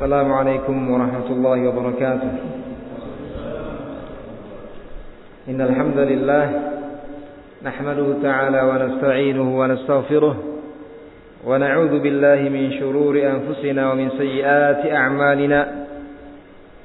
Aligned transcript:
السلام 0.00 0.32
عليكم 0.32 0.90
ورحمة 0.90 1.28
الله 1.30 1.68
وبركاته. 1.68 2.32
إن 5.48 5.60
الحمد 5.60 5.98
لله 5.98 6.44
نحمده 7.62 8.06
تعالى 8.22 8.60
ونستعينه 8.62 9.58
ونستغفره 9.60 10.36
ونعوذ 11.46 11.98
بالله 12.00 12.40
من 12.48 12.80
شرور 12.80 13.14
أنفسنا 13.20 13.92
ومن 13.92 14.08
سيئات 14.18 14.92
أعمالنا. 14.92 15.68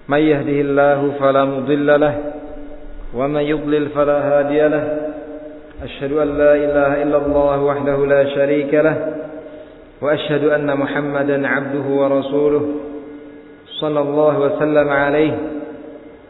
من 0.09 0.19
يهده 0.19 0.59
الله 0.67 1.11
فلا 1.19 1.45
مضل 1.45 1.99
له 1.99 2.15
ومن 3.15 3.41
يضلل 3.41 3.89
فلا 3.95 4.17
هادي 4.27 4.67
له. 4.67 4.85
أشهد 5.83 6.11
أن 6.11 6.29
لا 6.37 6.53
إله 6.55 7.03
إلا 7.03 7.17
الله 7.17 7.57
وحده 7.63 7.97
لا 8.05 8.35
شريك 8.35 8.73
له 8.73 8.97
وأشهد 10.01 10.43
أن 10.43 10.67
محمدا 10.77 11.47
عبده 11.47 11.87
ورسوله. 12.01 12.65
صلى 13.79 13.99
الله 13.99 14.39
وسلم 14.39 14.89
عليه 14.89 15.33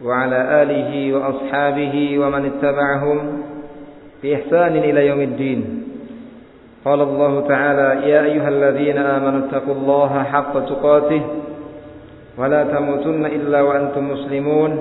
وعلى 0.06 0.62
آله 0.62 1.14
وأصحابه 1.14 2.20
ومن 2.20 2.46
اتبعهم 2.46 3.42
بإحسان 4.24 4.78
إلى 4.78 5.08
يوم 5.08 5.22
الدين. 5.22 5.84
قال 6.86 7.02
الله 7.02 7.48
تعالى 7.48 8.10
يا 8.10 8.22
أيها 8.24 8.50
الذين 8.50 8.98
آمنوا 8.98 9.48
اتقوا 9.48 9.74
الله 9.74 10.24
حق 10.24 10.66
تقاته 10.66 11.22
ولا 12.38 12.64
تموتن 12.64 13.26
إلا 13.26 13.62
وأنتم 13.62 14.12
مسلمون. 14.12 14.72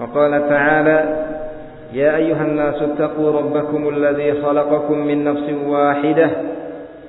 وقال 0.00 0.48
تعالى 0.48 0.98
يا 1.92 2.16
أيها 2.16 2.42
الناس 2.42 2.82
اتقوا 2.82 3.32
ربكم 3.32 3.88
الذي 3.88 4.42
خلقكم 4.42 4.98
من 4.98 5.24
نفس 5.24 5.46
واحدة 5.66 6.30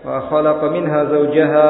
وخلق 0.06 0.64
منها 0.64 1.04
زوجها 1.04 1.70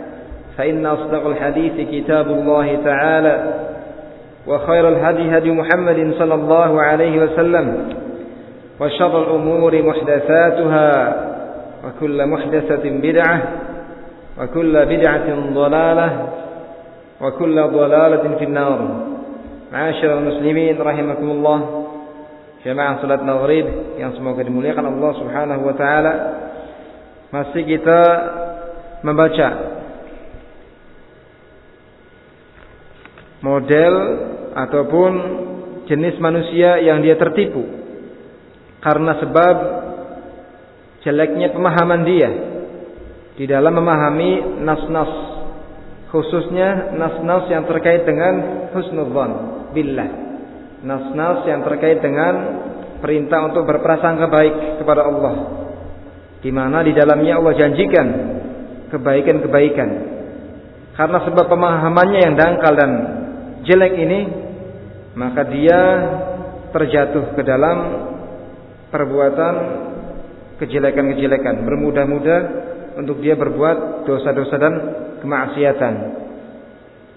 فإن 0.61 0.85
أصدق 0.85 1.27
الحديث 1.27 1.89
كتاب 1.89 2.27
الله 2.27 2.77
تعالى 2.85 3.53
وخير 4.47 4.87
الهدي 4.89 5.37
هدي 5.37 5.51
محمد 5.51 6.13
صلى 6.19 6.33
الله 6.33 6.81
عليه 6.81 7.23
وسلم 7.23 7.93
وشر 8.79 9.23
الأمور 9.23 9.81
محدثاتها 9.81 11.15
وكل 11.85 12.25
محدثة 12.25 12.83
بدعة 12.85 13.41
وكل 14.41 14.85
بدعة 14.85 15.27
ضلالة 15.53 16.09
وكل 17.21 17.63
ضلالة 17.63 18.35
في 18.37 18.43
النار. 18.45 18.79
معاشر 19.73 20.17
المسلمين 20.17 20.81
رحمكم 20.81 21.29
الله. 21.31 21.59
jamaah 22.61 23.01
salat 23.01 23.25
maghrib 23.25 23.65
yang 23.97 24.13
semoga 24.13 24.45
dimuliakan 24.45 24.85
Allah 24.85 25.11
Subhanahu 25.25 25.61
wa 25.65 25.73
taala. 25.73 26.13
Masih 27.33 27.65
kita 27.65 28.01
membaca 29.01 29.70
model 33.41 33.93
ataupun 34.53 35.11
jenis 35.89 36.15
manusia 36.21 36.79
yang 36.81 37.01
dia 37.01 37.17
tertipu. 37.17 37.65
Karena 38.81 39.17
sebab 39.21 39.55
jeleknya 41.05 41.53
pemahaman 41.53 42.01
dia 42.05 42.29
di 43.37 43.45
dalam 43.49 43.73
memahami 43.73 44.61
nas-nas 44.61 45.11
khususnya 46.13 46.93
nas-nas 46.97 47.49
yang 47.49 47.65
terkait 47.65 48.05
dengan 48.05 48.67
husnudzan 48.73 49.31
billah. 49.73 50.09
Nas-nas 50.81 51.45
yang 51.45 51.61
terkait 51.61 52.01
dengan 52.01 52.33
perintah 53.01 53.49
untuk 53.49 53.69
berprasangka 53.69 54.25
baik 54.29 54.81
kepada 54.81 55.01
Allah. 55.05 55.33
Di 56.41 56.49
mana 56.49 56.81
di 56.81 56.93
dalamnya 56.93 57.37
Allah 57.37 57.53
janjikan 57.53 58.07
kebaikan-kebaikan. 58.89 59.89
Karena 60.97 61.19
sebab 61.21 61.45
pemahamannya 61.47 62.19
yang 62.25 62.33
dangkal 62.33 62.73
dan 62.73 62.91
jelek 63.67 63.93
ini 63.97 64.19
maka 65.17 65.43
dia 65.47 65.79
terjatuh 66.71 67.35
ke 67.35 67.41
dalam 67.43 67.77
perbuatan 68.89 69.53
kejelekan-kejelekan 70.61 71.67
bermudah-mudah 71.67 72.39
untuk 72.99 73.19
dia 73.19 73.35
berbuat 73.35 74.07
dosa-dosa 74.07 74.55
dan 74.55 74.73
kemaksiatan 75.19 75.93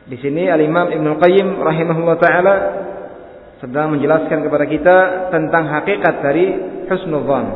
di 0.05 0.21
sini 0.21 0.53
Al-Imam 0.53 0.93
Ibnu 0.93 1.17
Qayyim 1.17 1.65
rahimahullah 1.65 2.17
taala 2.21 2.55
sedang 3.65 3.97
menjelaskan 3.97 4.45
kepada 4.45 4.69
kita 4.69 4.97
tentang 5.33 5.65
hakikat 5.73 6.15
dari 6.21 6.47
husnudzan. 6.85 7.47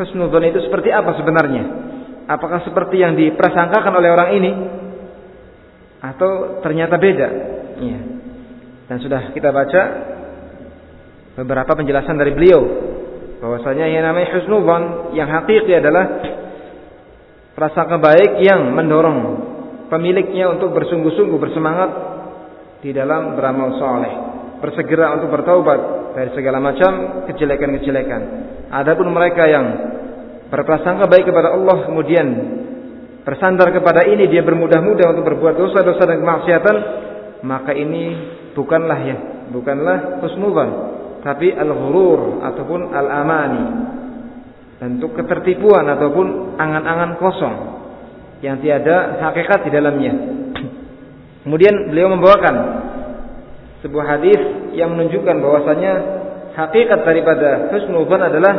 Husnudzan 0.00 0.44
itu 0.48 0.64
seperti 0.64 0.88
apa 0.88 1.12
sebenarnya? 1.20 1.64
Apakah 2.24 2.64
seperti 2.64 3.04
yang 3.04 3.12
diprasangkakan 3.12 3.92
oleh 3.92 4.08
orang 4.08 4.30
ini 4.32 4.50
atau 6.00 6.64
ternyata 6.64 6.96
beda? 6.96 7.28
Iya. 7.82 8.00
Dan 8.86 8.96
sudah 9.02 9.34
kita 9.34 9.50
baca 9.50 9.82
beberapa 11.34 11.72
penjelasan 11.74 12.14
dari 12.14 12.30
beliau 12.36 12.60
bahwasanya 13.42 13.90
yang 13.90 14.06
namanya 14.06 14.38
husnudzan 14.38 14.82
yang 15.18 15.26
hakiki 15.26 15.74
adalah 15.74 16.22
prasangka 17.58 17.98
baik 17.98 18.38
yang 18.46 18.70
mendorong 18.70 19.18
pemiliknya 19.90 20.54
untuk 20.54 20.70
bersungguh-sungguh 20.72 21.38
bersemangat 21.42 21.90
di 22.80 22.90
dalam 22.94 23.34
beramal 23.34 23.76
soleh, 23.78 24.14
bersegera 24.62 25.14
untuk 25.18 25.34
bertaubat 25.34 25.80
dari 26.14 26.30
segala 26.34 26.58
macam 26.58 27.24
kejelekan-kejelekan. 27.30 28.22
Adapun 28.72 29.10
mereka 29.12 29.46
yang 29.46 29.66
berprasangka 30.48 31.08
baik 31.08 31.28
kepada 31.28 31.54
Allah 31.54 31.86
kemudian 31.86 32.26
bersandar 33.22 33.70
kepada 33.70 34.04
ini 34.08 34.26
dia 34.26 34.42
bermudah-mudah 34.42 35.06
untuk 35.14 35.24
berbuat 35.28 35.54
dosa-dosa 35.56 36.02
dan 36.08 36.18
kemaksiatan, 36.20 36.76
maka 37.42 37.74
ini 37.74 38.14
bukanlah 38.54 38.98
ya, 39.02 39.16
bukanlah 39.50 40.22
husnudzan, 40.22 40.70
tapi 41.26 41.50
al-ghurur 41.50 42.42
ataupun 42.42 42.90
al-amani. 42.94 43.64
Bentuk 44.82 45.14
ketertipuan 45.14 45.86
ataupun 45.86 46.58
angan-angan 46.58 47.14
kosong 47.22 47.54
yang 48.42 48.58
tiada 48.58 49.22
hakikat 49.22 49.66
di 49.66 49.70
dalamnya. 49.70 50.14
Kemudian 51.46 51.90
beliau 51.90 52.10
membawakan 52.10 52.54
sebuah 53.82 54.18
hadis 54.18 54.38
yang 54.74 54.94
menunjukkan 54.94 55.38
bahwasanya 55.38 55.92
hakikat 56.58 57.06
daripada 57.06 57.70
husnudzan 57.70 58.22
adalah 58.26 58.54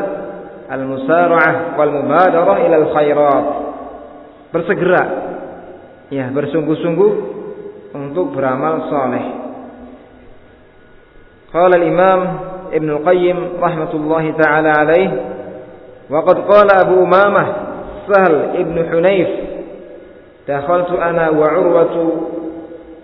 al-musara'ah 0.71 1.75
wal 1.75 1.91
mubadarah 1.91 2.57
ila 2.67 2.75
al-khairat. 2.87 3.45
Bersegera 4.55 5.03
ya, 6.07 6.31
bersungguh-sungguh 6.31 7.11
untuk 8.13 8.37
beramal 8.37 8.93
saleh. 8.93 9.25
Qala 11.49 11.81
al-Imam 11.81 12.21
Ibn 12.69 12.89
Qayyim 13.01 13.57
rahmatullahi 13.57 14.37
taala 14.37 14.69
alaih 14.85 15.09
wa 16.13 16.21
qad 16.21 16.37
qala 16.45 16.73
Abu 16.85 17.01
Umamah 17.01 17.47
Sahal 18.05 18.61
Ibn 18.61 18.77
Hunayf 18.93 19.31
دخلت 20.43 20.91
أنا 20.91 21.29
وعروة 21.39 21.95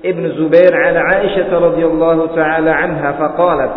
ابن 0.05 0.23
زبير 0.29 0.73
على 0.75 0.99
عائشة 0.99 1.59
رضي 1.59 1.85
الله 1.85 2.35
تعالى 2.35 2.69
عنها 2.69 3.11
فقالت 3.11 3.71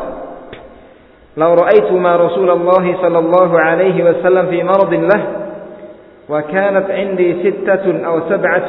لو 1.37 1.55
رأيتما 1.55 2.17
رسول 2.17 2.51
الله 2.51 2.97
صلى 3.03 3.19
الله 3.19 3.51
عليه 3.59 4.05
وسلم 4.05 4.47
في 4.47 4.63
مرض 4.63 4.93
له 4.95 5.23
وكانت 6.29 6.91
عندي 6.91 7.29
ستة 7.51 8.07
أو 8.07 8.21
سبعة 8.29 8.69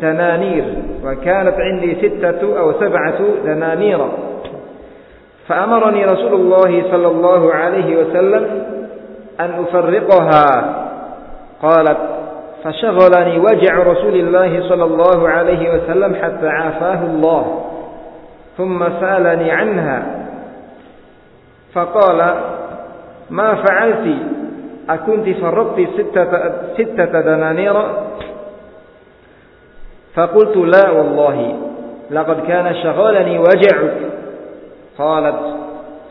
دنانير 0.00 0.64
وكانت 1.04 1.54
عندي 1.58 1.94
ستة 1.94 2.58
أو 2.58 2.72
سبعة 2.72 3.18
دنانير. 3.44 3.98
فأمرني 5.48 6.04
رسول 6.04 6.34
الله 6.34 6.82
صلى 6.90 7.06
الله 7.06 7.54
عليه 7.54 7.96
وسلم 7.96 8.62
أن 9.40 9.50
أفرقها. 9.50 10.46
قالت 11.62 11.98
فشغلني 12.64 13.38
وجع 13.38 13.78
رسول 13.78 14.14
الله 14.14 14.68
صلى 14.68 14.84
الله 14.84 15.28
عليه 15.28 15.74
وسلم 15.74 16.14
حتى 16.14 16.48
عافاه 16.48 17.04
الله 17.04 17.64
ثم 18.56 18.88
سألني 19.00 19.50
عنها. 19.50 20.02
فقال 21.74 22.34
ما 23.30 23.54
فعلت؟ 23.54 24.16
أكنت 24.90 25.28
فرطت 25.28 25.88
ستة, 25.98 26.52
ستة 26.74 27.20
دنانير 27.20 27.74
فقلت 30.16 30.56
لا 30.56 30.90
والله 30.90 31.56
لقد 32.10 32.38
كان 32.46 32.74
شغلني 32.82 33.38
وجعك. 33.38 33.94
قالت 34.98 35.40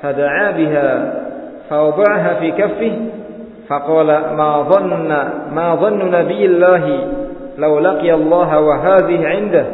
فدعا 0.01 0.51
بها 0.51 1.13
فوضعها 1.69 2.33
في 2.39 2.51
كفه 2.51 2.93
فقال 3.69 4.07
ما 4.37 4.61
ظن 4.61 5.09
ما 5.51 5.75
ظن 5.75 6.11
نبي 6.11 6.45
الله 6.45 7.07
لو 7.57 7.79
لقي 7.79 8.13
الله 8.13 8.59
وهذه 8.59 9.27
عنده؟ 9.27 9.65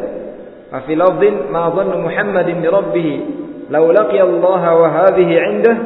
وفي 0.73 0.95
لفظ 0.95 1.23
ما 1.51 1.69
ظن 1.69 2.01
محمد 2.01 2.61
بربه 2.61 3.19
لو 3.69 3.91
لقي 3.91 4.21
الله 4.21 4.75
وهذه 4.75 5.29
عنده؟ 5.41 5.77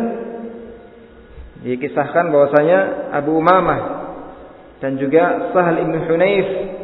Dikisahkan 1.66 2.30
bahwasanya 2.30 3.10
Abu 3.10 3.42
Umamah 3.42 4.06
dan 4.86 5.02
juga 5.02 5.50
Sahal 5.50 5.82
ibn 5.82 5.98
Hunayf 5.98 6.75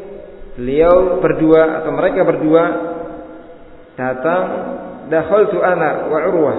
beliau 0.56 1.24
berdua 1.24 1.84
atau 1.84 1.92
mereka 1.96 2.28
berdua 2.28 2.64
datang 3.96 4.44
dakhaltu 5.08 5.60
ana 5.64 6.08
wa 6.08 6.20
Urwah. 6.28 6.58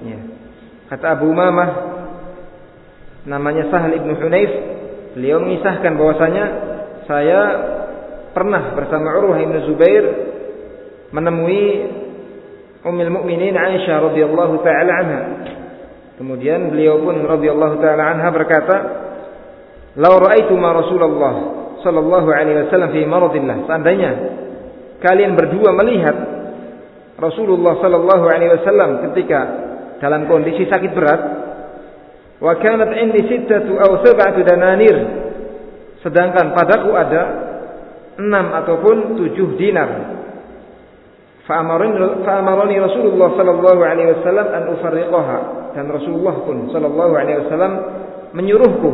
Ya. 0.00 0.18
kata 0.88 1.20
Abu 1.20 1.28
Umamah 1.28 1.70
namanya 3.28 3.68
Sahal 3.68 3.94
ibn 4.00 4.16
Hunayf 4.16 4.52
beliau 5.14 5.44
mengisahkan 5.44 5.92
bahwasanya 5.94 6.44
saya 7.04 7.40
pernah 8.32 8.74
bersama 8.74 9.18
Urwah 9.18 9.38
ibn 9.42 9.56
Zubair 9.66 10.04
menemui 11.10 11.62
Ummul 12.80 13.12
Mukminin 13.12 13.52
Aisyah 13.52 14.08
radhiyallahu 14.08 14.64
taala 14.64 14.92
anha. 15.04 15.22
Kemudian 16.16 16.72
beliau 16.72 17.04
pun 17.04 17.20
radhiyallahu 17.20 17.76
taala 17.76 18.16
anha 18.16 18.28
berkata 18.32 18.76
Lau 20.00 20.22
ra'aitu 20.22 20.54
ma 20.54 20.70
Rasulullah 20.70 21.59
sallallahu 21.80 22.28
alaihi 22.28 22.68
wasallam 22.68 22.90
fi 22.92 23.02
maradillah. 23.04 23.56
Seandainya 23.66 24.10
kalian 25.00 25.32
berdua 25.34 25.72
melihat 25.74 26.16
Rasulullah 27.20 27.76
sallallahu 27.80 28.24
alaihi 28.28 28.52
wasallam 28.56 29.04
ketika 29.10 29.40
dalam 30.00 30.24
kondisi 30.24 30.64
sakit 30.64 30.92
berat 30.96 31.20
wa 32.40 32.56
kanat 32.56 32.96
indi 32.96 33.20
sittatu 33.28 33.76
aw 33.76 34.00
sab'atu 34.00 34.40
dananir 34.40 34.96
sedangkan 36.00 36.56
padaku 36.56 36.96
ada 36.96 37.22
enam 38.16 38.56
ataupun 38.64 39.20
tujuh 39.20 39.60
dinar 39.60 40.16
fa'amarani 41.44 42.80
Rasulullah 42.80 43.28
sallallahu 43.36 43.80
alaihi 43.84 44.16
wasallam 44.16 44.46
an 44.48 44.62
ufarriqaha 44.72 45.38
dan 45.76 45.84
Rasulullah 45.92 46.34
pun 46.40 46.72
sallallahu 46.72 47.12
alaihi 47.12 47.38
wasallam 47.44 47.72
menyuruhku 48.32 48.90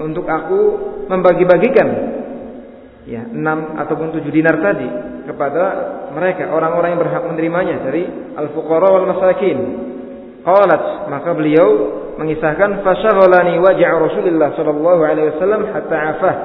untuk 0.00 0.24
aku 0.24 0.60
membagi-bagikan 1.06 1.88
ya 3.04 3.26
enam 3.28 3.76
ataupun 3.76 4.16
tujuh 4.16 4.32
dinar 4.32 4.56
tadi 4.60 4.88
kepada 5.28 5.62
mereka 6.16 6.50
orang-orang 6.50 6.96
yang 6.96 7.02
berhak 7.04 7.22
menerimanya 7.28 7.76
dari 7.84 8.08
al-fuqara 8.34 8.88
wal 8.88 9.06
masakin. 9.12 9.58
Qalat 10.40 11.12
maka 11.12 11.30
beliau 11.36 11.68
mengisahkan 12.16 12.80
fasyaghalani 12.80 13.60
waj'a 13.60 13.92
Rasulullah 13.92 14.56
sallallahu 14.56 15.02
alaihi 15.04 15.36
wasallam 15.36 15.62
hatta 15.68 15.96
afah. 16.16 16.36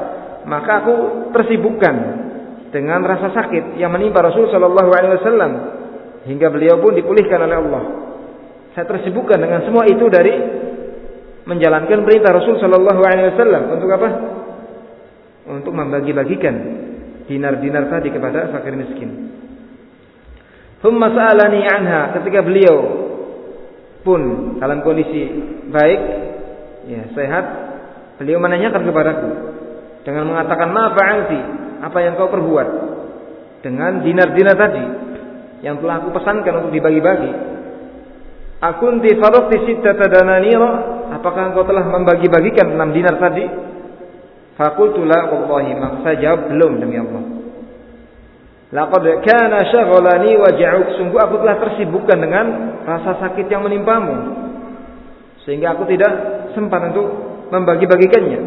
Maka 0.46 0.72
aku 0.84 0.96
tersibukkan 1.34 1.96
dengan 2.70 3.02
rasa 3.08 3.32
sakit 3.32 3.80
yang 3.80 3.90
menimpa 3.96 4.20
Rasul 4.20 4.52
sallallahu 4.52 4.92
alaihi 4.92 5.16
wasallam 5.18 5.52
hingga 6.28 6.52
beliau 6.52 6.78
pun 6.84 6.92
dipulihkan 6.94 7.40
oleh 7.40 7.58
Allah. 7.58 7.84
Saya 8.76 8.86
tersibukkan 8.92 9.40
dengan 9.40 9.64
semua 9.64 9.88
itu 9.88 10.06
dari 10.12 10.36
menjalankan 11.46 12.02
perintah 12.04 12.34
Rasul 12.34 12.58
Shallallahu 12.58 13.02
Alaihi 13.06 13.34
Wasallam 13.38 13.64
untuk 13.78 13.90
apa? 13.94 14.10
Untuk 15.46 15.74
membagi-bagikan 15.78 16.56
dinar-dinar 17.30 17.90
tadi 17.90 18.10
kepada 18.10 18.50
fakir 18.50 18.74
miskin. 18.74 19.30
Thumma 20.82 21.14
sa'alani 21.14 21.62
anha 21.66 22.02
ketika 22.20 22.46
beliau 22.46 22.78
pun 24.06 24.22
dalam 24.62 24.86
kondisi 24.86 25.34
baik, 25.70 26.02
ya 26.90 27.10
sehat, 27.14 27.46
beliau 28.22 28.38
menanyakan 28.38 28.82
kepadaku 28.86 29.30
dengan 30.06 30.30
mengatakan 30.30 30.70
ma 30.70 30.94
fa'alti, 30.94 31.42
apa 31.82 31.98
yang 32.02 32.14
kau 32.18 32.30
perbuat 32.30 32.68
dengan 33.66 34.06
dinar-dinar 34.06 34.58
tadi 34.58 34.86
yang 35.66 35.82
telah 35.82 36.06
aku 36.06 36.14
pesankan 36.14 36.54
untuk 36.62 36.74
dibagi-bagi. 36.78 37.58
Akunti 38.62 39.14
faraqti 39.18 39.58
sittata 39.66 40.06
dananira 40.06 40.95
apakah 41.14 41.54
engkau 41.54 41.68
telah 41.68 41.86
membagi-bagikan 41.86 42.74
enam 42.74 42.90
dinar 42.96 43.20
tadi? 43.22 43.46
Fakultu 44.56 45.04
la 45.04 45.28
wallahi, 45.28 45.76
maka 45.76 45.96
saya 46.02 46.16
jawab 46.24 46.48
belum 46.50 46.72
demi 46.80 46.96
Allah. 46.96 47.24
Laqad 48.72 49.04
kana 49.22 49.60
syaghalani 49.70 50.32
waja'uk, 50.40 50.98
sungguh 50.98 51.20
aku 51.20 51.44
telah 51.44 51.58
tersibukkan 51.60 52.18
dengan 52.18 52.46
rasa 52.88 53.20
sakit 53.20 53.46
yang 53.52 53.68
menimpamu. 53.68 54.16
Sehingga 55.44 55.78
aku 55.78 55.86
tidak 55.92 56.12
sempat 56.58 56.82
untuk 56.90 57.08
membagi-bagikannya. 57.54 58.42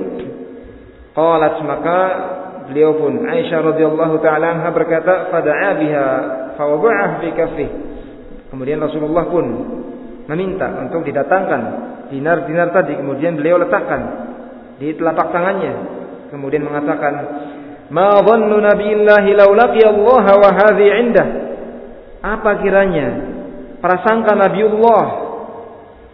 Qalat 1.15 1.55
maka 1.63 1.99
beliau 2.69 2.99
pun 2.99 3.25
Aisyah 3.27 3.75
radhiyallahu 3.75 4.15
taala 4.21 4.59
anha 4.59 4.71
berkata, 4.75 5.31
"Fada'a 5.31 5.71
biha 5.79 6.07
fawada'ah 6.59 7.11
fi 7.23 7.29
kaffih." 7.33 7.71
Kemudian 8.49 8.81
Rasulullah 8.81 9.29
pun 9.29 9.45
meminta 10.29 10.69
untuk 10.85 11.03
didatangkan. 11.03 11.61
Dinar-dinar 12.09 12.73
tadi 12.73 12.97
kemudian 12.97 13.37
beliau 13.37 13.61
letakkan 13.61 14.01
di 14.77 14.93
telapak 14.95 15.33
tangannya. 15.33 15.75
Kemudian 16.29 16.65
mengatakan 16.65 17.13
ma 17.89 18.21
dhannu 18.21 18.57
nabiyillahi 18.61 19.31
law 19.33 19.51
Allah 19.57 20.27
wa 20.37 20.51
hadhi 20.53 20.87
indah. 20.89 21.29
Apa 22.21 22.61
kiranya 22.61 23.09
prasangka 23.81 24.37
nabiullah? 24.37 25.05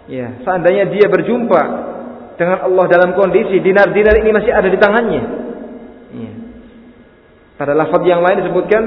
Ya 0.07 0.39
seandainya 0.47 0.91
dia 0.95 1.07
berjumpa 1.11 1.63
dengan 2.35 2.59
Allah 2.67 2.85
dalam 2.91 3.11
kondisi 3.19 3.59
dinar-dinar 3.63 4.19
ini 4.23 4.31
masih 4.31 4.53
ada 4.55 4.69
di 4.71 4.79
tangannya. 4.79 5.23
Ya. 6.15 6.31
pada 7.59 7.75
lafaz 7.75 8.07
yang 8.07 8.23
lain 8.23 8.47
disebutkan 8.47 8.83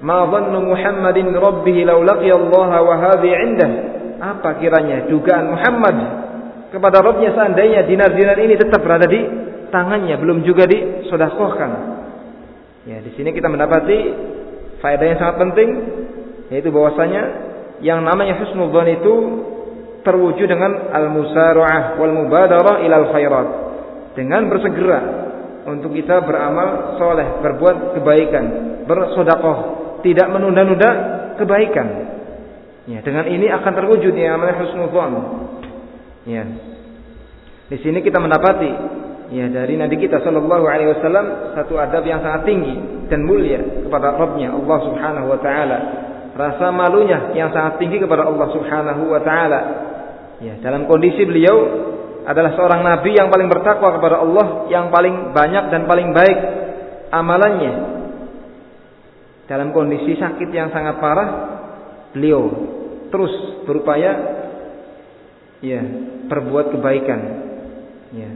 ma 0.00 0.24
dhannu 0.24 0.72
muhammadin 0.72 1.28
rabbih 1.36 1.76
law 1.84 2.00
Allah 2.00 2.70
wa 2.80 2.94
hadhi 2.96 3.28
indah 3.28 3.99
apa 4.20 4.60
kiranya 4.60 5.08
dugaan 5.08 5.56
Muhammad 5.56 5.96
kepada 6.70 7.02
Robnya 7.02 7.34
seandainya 7.34 7.82
dinar-dinar 7.88 8.38
ini 8.38 8.54
tetap 8.54 8.84
berada 8.84 9.08
di 9.08 9.20
tangannya, 9.74 10.14
belum 10.20 10.46
juga 10.46 10.70
disodakohkan. 10.70 11.70
Ya, 12.86 13.02
di 13.02 13.10
sini 13.18 13.34
kita 13.34 13.50
mendapati 13.50 13.98
faedah 14.78 15.06
yang 15.06 15.18
sangat 15.18 15.36
penting, 15.42 15.68
yaitu 16.54 16.70
bahwasanya 16.70 17.22
yang 17.80 18.04
namanya 18.04 18.38
husnul 18.38 18.70
itu 18.86 19.14
terwujud 20.04 20.48
dengan 20.48 20.92
al-musara'ah 20.94 21.96
wal 21.96 22.14
mubadarah 22.14 22.84
ilal 22.84 23.08
khairat. 23.12 23.48
Dengan 24.14 24.50
bersegera 24.50 25.00
untuk 25.70 25.94
kita 25.94 26.22
beramal 26.24 26.98
soleh, 26.98 27.40
berbuat 27.40 27.98
kebaikan, 27.98 28.44
bersodakoh, 28.84 29.58
tidak 30.02 30.26
menunda-nunda 30.32 30.90
kebaikan. 31.38 31.86
Ya, 32.88 33.04
dengan 33.04 33.28
ini 33.28 33.50
akan 33.52 33.72
terwujud 33.76 34.14
yang 34.16 34.40
namanya 34.40 34.64
husnudzon. 34.64 35.12
Ya. 36.24 36.44
Di 37.70 37.76
sini 37.84 38.00
kita 38.00 38.18
mendapati 38.18 38.70
ya 39.30 39.46
dari 39.46 39.78
Nabi 39.78 39.94
kita 40.00 40.18
Shallallahu 40.24 40.64
Alaihi 40.66 40.90
Wasallam 40.98 41.54
satu 41.54 41.78
adab 41.78 42.02
yang 42.02 42.18
sangat 42.18 42.50
tinggi 42.50 43.06
dan 43.06 43.22
mulia 43.22 43.62
kepada 43.86 44.18
Rabbnya 44.18 44.50
Allah 44.54 44.78
Subhanahu 44.90 45.26
Wa 45.30 45.38
Taala. 45.38 45.78
Rasa 46.34 46.66
malunya 46.72 47.34
yang 47.36 47.52
sangat 47.54 47.78
tinggi 47.78 48.00
kepada 48.00 48.26
Allah 48.26 48.48
Subhanahu 48.50 49.02
Wa 49.06 49.20
Taala. 49.22 49.60
Ya, 50.40 50.56
dalam 50.64 50.88
kondisi 50.88 51.22
beliau 51.28 51.56
adalah 52.24 52.52
seorang 52.56 52.80
nabi 52.84 53.16
yang 53.16 53.28
paling 53.28 53.48
bertakwa 53.48 53.96
kepada 53.96 54.24
Allah, 54.24 54.68
yang 54.72 54.88
paling 54.88 55.36
banyak 55.36 55.64
dan 55.68 55.84
paling 55.84 56.10
baik 56.16 56.38
amalannya. 57.12 57.74
Dalam 59.50 59.74
kondisi 59.74 60.14
sakit 60.14 60.48
yang 60.54 60.70
sangat 60.70 61.02
parah, 61.02 61.49
beliau 62.14 62.42
terus 63.10 63.32
berupaya 63.66 64.12
ya 65.60 65.80
berbuat 66.30 66.76
kebaikan. 66.76 67.20
Ya 68.10 68.30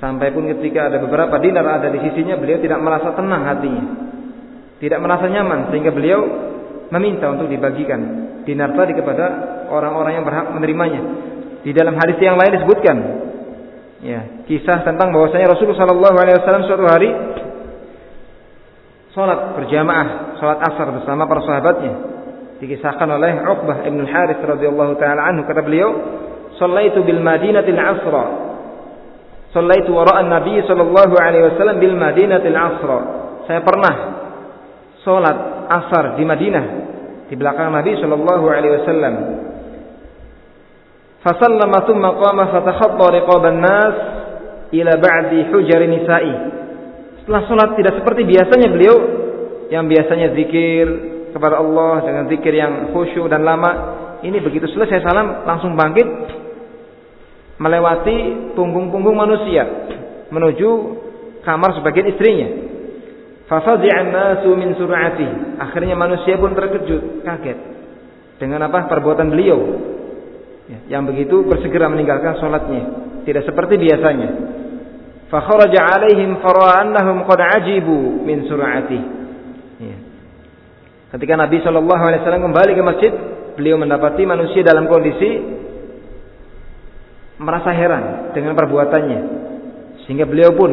sampai 0.00 0.32
pun 0.32 0.48
ketika 0.48 0.88
ada 0.88 0.98
beberapa 1.04 1.36
dinar 1.38 1.66
ada 1.82 1.92
di 1.92 2.00
sisinya 2.00 2.40
beliau 2.40 2.58
tidak 2.58 2.80
merasa 2.80 3.12
tenang 3.14 3.42
hatinya. 3.46 3.84
Tidak 4.80 4.96
merasa 4.96 5.28
nyaman 5.28 5.68
sehingga 5.68 5.92
beliau 5.92 6.20
meminta 6.88 7.28
untuk 7.28 7.52
dibagikan 7.52 8.00
dinar 8.48 8.72
tadi 8.72 8.96
kepada 8.96 9.24
orang-orang 9.68 10.18
yang 10.18 10.24
berhak 10.24 10.46
menerimanya. 10.56 11.02
Di 11.60 11.76
dalam 11.76 11.92
hadis 12.00 12.16
yang 12.24 12.40
lain 12.40 12.56
disebutkan 12.56 12.96
ya 14.00 14.48
kisah 14.48 14.80
tentang 14.80 15.12
bahwasanya 15.12 15.52
Rasulullah 15.52 15.84
Shallallahu 15.84 16.16
Alaihi 16.16 16.40
suatu 16.40 16.86
hari 16.88 17.10
sholat 19.12 19.60
berjamaah 19.60 20.40
sholat 20.40 20.58
asar 20.72 20.88
bersama 20.96 21.28
para 21.28 21.42
sahabatnya 21.44 21.92
dikisahkan 22.60 23.08
oleh 23.08 23.40
Uqbah 23.40 23.88
Ibn 23.88 24.00
Harith 24.04 24.44
radhiyallahu 24.44 25.00
taala 25.00 25.32
anhu 25.32 25.48
kata 25.48 25.64
beliau 25.64 25.90
"Shallaitu 26.60 27.00
bil 27.02 27.18
Madinatil 27.24 27.80
Asra" 27.80 28.50
Shallaitu 29.50 29.90
wara'a 29.90 30.22
Nabi 30.30 30.62
sallallahu 30.62 31.14
alaihi 31.18 31.50
wasallam 31.50 31.82
bil 31.82 31.98
Madinatil 31.98 32.54
Asra. 32.54 32.98
Saya 33.50 33.66
pernah 33.66 33.94
salat 35.02 35.38
asar 35.66 36.14
di 36.14 36.22
Madinah 36.22 36.64
di 37.26 37.34
belakang 37.34 37.74
Nabi 37.74 37.98
Shallallahu 37.98 38.46
alaihi 38.46 38.74
wasallam. 38.78 39.14
Fasallama 41.26 41.82
thumma 41.82 42.14
qama 42.14 42.44
fatakhatta 42.54 43.06
riqaban 43.10 43.58
nas 43.58 43.94
ila 44.70 44.92
ba'di 45.02 45.50
hujar 45.50 45.82
nisa'i. 45.82 46.34
Setelah 47.22 47.42
salat 47.50 47.70
tidak 47.74 47.98
seperti 47.98 48.22
biasanya 48.30 48.68
beliau 48.70 48.96
yang 49.66 49.90
biasanya 49.90 50.30
zikir 50.38 50.86
kepada 51.30 51.58
Allah 51.58 52.04
dengan 52.04 52.24
zikir 52.30 52.54
yang 52.54 52.94
khusyuk 52.94 53.26
dan 53.30 53.46
lama. 53.46 53.98
Ini 54.20 54.36
begitu 54.44 54.68
selesai 54.68 55.00
salam 55.00 55.48
langsung 55.48 55.72
bangkit 55.72 56.08
melewati 57.60 58.52
punggung-punggung 58.56 59.16
manusia 59.16 59.64
menuju 60.28 60.70
kamar 61.44 61.76
sebagian 61.76 62.08
istrinya. 62.12 62.48
Nasu 63.50 64.54
min 64.54 64.78
sur'ati. 64.78 65.58
Akhirnya 65.58 65.98
manusia 65.98 66.38
pun 66.38 66.54
terkejut, 66.54 67.26
kaget 67.26 67.58
dengan 68.40 68.64
apa 68.64 68.88
perbuatan 68.88 69.28
beliau 69.28 69.58
ya, 70.64 70.96
yang 70.96 71.04
begitu 71.04 71.44
bersegera 71.44 71.92
meninggalkan 71.92 72.40
sholatnya, 72.40 72.82
tidak 73.28 73.44
seperti 73.44 73.76
biasanya. 73.76 74.28
Fakharaja 75.28 75.98
alaihim 75.98 76.42
fara'annahum 76.42 77.22
qad 77.28 77.40
ajibu 77.60 78.24
min 78.24 78.48
sur'ati. 78.48 79.19
Ketika 81.10 81.34
Nabi 81.34 81.58
Shallallahu 81.58 82.02
Alaihi 82.06 82.20
Wasallam 82.22 82.44
kembali 82.50 82.72
ke 82.78 82.82
masjid, 82.86 83.12
beliau 83.58 83.74
mendapati 83.74 84.22
manusia 84.22 84.62
dalam 84.62 84.86
kondisi 84.86 85.42
merasa 87.40 87.74
heran 87.74 88.30
dengan 88.30 88.54
perbuatannya, 88.54 89.20
sehingga 90.06 90.28
beliau 90.28 90.54
pun 90.54 90.70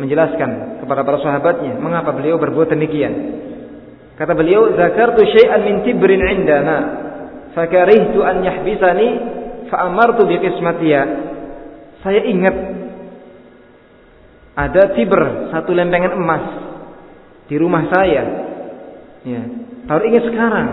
menjelaskan 0.00 0.80
kepada 0.80 1.04
para 1.04 1.18
sahabatnya 1.20 1.76
mengapa 1.76 2.16
beliau 2.16 2.40
berbuat 2.40 2.72
demikian. 2.72 3.12
Kata 4.14 4.32
beliau, 4.32 4.72
"Zakartu 4.78 5.26
syai'an 5.26 5.60
min 5.66 5.76
tibrin 5.82 6.22
'indana, 6.22 6.76
fakarihtu 7.52 8.22
an 8.22 8.46
yahbisani 8.46 9.08
fa 9.68 9.90
amartu 9.90 10.24
bi 10.24 10.38
qismatiha." 10.38 11.02
Saya 12.00 12.20
ingat 12.24 12.56
ada 14.54 14.94
tiber 14.94 15.50
satu 15.50 15.74
lempengan 15.74 16.14
emas 16.14 16.44
di 17.50 17.58
rumah 17.58 17.90
saya. 17.90 18.22
Ya, 19.24 19.42
baru 19.84 20.02
ingat 20.08 20.24
sekarang 20.28 20.68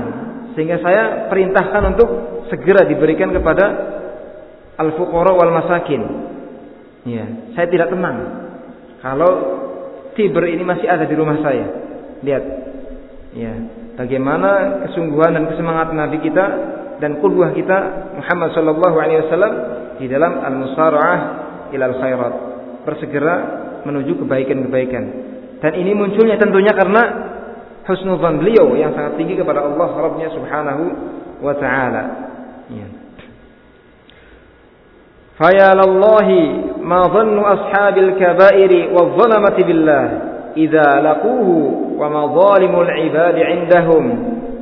sehingga 0.56 0.78
saya 0.84 1.32
perintahkan 1.32 1.96
untuk 1.96 2.10
segera 2.52 2.84
diberikan 2.88 3.32
kepada 3.32 3.66
al-fuqara 4.76 5.32
wal 5.32 5.54
masakin. 5.56 6.02
Ya, 7.02 7.26
saya 7.58 7.68
tidak 7.72 7.90
tenang 7.90 8.18
kalau 9.02 9.32
Tiber 10.12 10.44
ini 10.44 10.62
masih 10.62 10.86
ada 10.92 11.08
di 11.08 11.16
rumah 11.16 11.40
saya. 11.40 11.66
Lihat. 12.22 12.44
Ya, 13.32 13.54
bagaimana 13.96 14.84
kesungguhan 14.86 15.32
dan 15.32 15.48
kesemangat 15.48 15.96
Nabi 15.96 16.20
kita 16.20 16.46
dan 17.00 17.24
qudwah 17.24 17.56
kita 17.56 18.12
Muhammad 18.20 18.52
sallallahu 18.52 18.98
alaihi 19.00 19.24
wasallam 19.26 19.54
di 20.04 20.06
dalam 20.12 20.44
al-musara'ah 20.44 21.20
ilal 21.72 21.96
khairat. 21.96 22.34
Bersegera 22.84 23.36
menuju 23.88 24.20
kebaikan-kebaikan. 24.20 25.04
Dan 25.64 25.74
ini 25.80 25.96
munculnya 25.96 26.36
tentunya 26.36 26.76
karena 26.76 27.31
husnuzan 27.88 28.42
beliau 28.42 28.78
yang 28.78 28.94
sangat 28.94 29.18
tinggi 29.18 29.38
kepada 29.38 29.66
Allah 29.66 29.90
Rabbnya 29.90 30.30
Subhanahu 30.34 30.84
wa 31.42 31.54
taala. 31.58 32.04
Ya. 32.70 32.88
Faya 35.38 35.74
lallahi 35.74 36.78
ma 36.86 37.10
dhannu 37.10 37.42
ashabil 37.42 38.12
kabairi 38.22 38.94
wa 38.94 39.18
dhalamati 39.18 39.62
billah 39.66 40.06
Iza 40.52 41.00
laquhu 41.00 41.96
wa 41.96 42.08
ma 42.12 42.22
zalimul 42.28 42.92
ibad 43.08 43.36
indahum. 43.40 44.04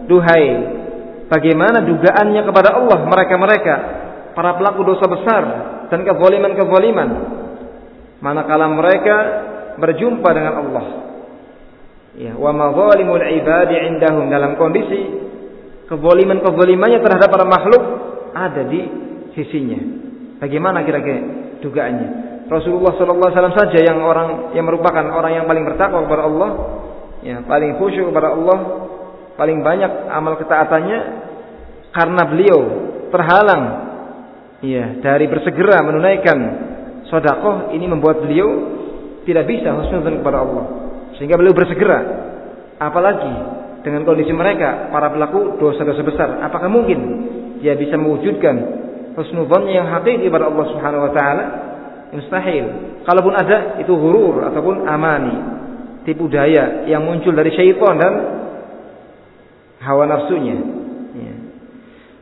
Duhai, 0.06 0.48
bagaimana 1.30 1.82
dugaannya 1.86 2.42
kepada 2.46 2.78
Allah 2.78 3.00
mereka-mereka 3.10 3.76
para 4.34 4.58
pelaku 4.58 4.82
dosa 4.86 5.06
besar 5.06 5.44
dan 5.90 6.06
kezaliman-kezaliman 6.06 7.10
manakala 8.22 8.70
mereka 8.70 9.18
berjumpa 9.78 10.30
dengan 10.34 10.54
Allah 10.66 10.86
ya, 12.18 12.34
Wa 12.38 12.50
ma 12.56 12.72
zalimul 12.74 13.22
ibadi 13.22 13.76
indahum. 13.90 14.32
Dalam 14.32 14.56
kondisi 14.56 15.28
Kezaliman-kezalimannya 15.90 17.02
terhadap 17.02 17.30
para 17.34 17.46
makhluk 17.50 17.84
Ada 18.34 18.62
di 18.70 18.82
sisinya. 19.34 19.80
Bagaimana 20.40 20.86
kira-kira 20.86 21.20
dugaannya? 21.60 22.10
Rasulullah 22.50 22.98
SAW 22.98 23.54
saja 23.54 23.78
yang 23.78 24.02
orang 24.02 24.58
yang 24.58 24.66
merupakan 24.66 25.06
orang 25.06 25.38
yang 25.38 25.46
paling 25.46 25.62
bertakwa 25.70 26.02
kepada 26.02 26.24
Allah, 26.26 26.50
ya 27.22 27.46
paling 27.46 27.78
khusyuk 27.78 28.10
kepada 28.10 28.34
Allah, 28.34 28.58
paling 29.38 29.62
banyak 29.62 29.92
amal 30.10 30.34
ketaatannya 30.42 31.00
karena 31.94 32.22
beliau 32.26 32.60
terhalang 33.14 33.64
ya 34.66 34.98
dari 35.02 35.26
bersegera 35.30 35.82
menunaikan 35.86 36.40
sodakoh 37.08 37.74
ini 37.74 37.86
membuat 37.88 38.22
beliau 38.22 38.50
tidak 39.26 39.46
bisa 39.48 39.74
husnudzon 39.74 40.22
kepada 40.22 40.44
Allah 40.44 40.66
sehingga 41.20 41.36
beliau 41.36 41.54
bersegera 41.54 42.00
apalagi 42.80 43.34
dengan 43.84 44.08
kondisi 44.08 44.32
mereka 44.32 44.88
para 44.90 45.12
pelaku 45.12 45.60
dosa-dosa 45.60 46.02
besar 46.04 46.30
apakah 46.48 46.72
mungkin 46.72 47.00
dia 47.60 47.76
bisa 47.76 48.00
mewujudkan 48.00 48.56
husnudzannya 49.20 49.74
yang 49.76 49.88
hakiki 49.92 50.32
kepada 50.32 50.48
Allah 50.48 50.66
Subhanahu 50.72 51.06
wa 51.06 51.12
taala 51.12 51.46
mustahil. 52.16 52.66
Kalaupun 53.06 53.34
ada 53.36 53.82
itu 53.82 53.94
hurur 53.94 54.48
ataupun 54.50 54.86
amani, 54.86 55.36
tipu 56.06 56.30
daya 56.30 56.86
yang 56.86 57.06
muncul 57.06 57.34
dari 57.34 57.52
syaitan 57.54 57.96
dan 58.00 58.14
hawa 59.82 60.04
nafsunya. 60.08 60.58
Ya. 61.16 61.36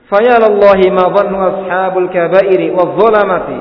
Fayalallahi 0.08 0.86
ma 0.92 1.06
dhannu 1.12 1.38
ashabul 1.38 2.10
kabairi 2.10 2.72
wadh-dhalamati 2.72 3.60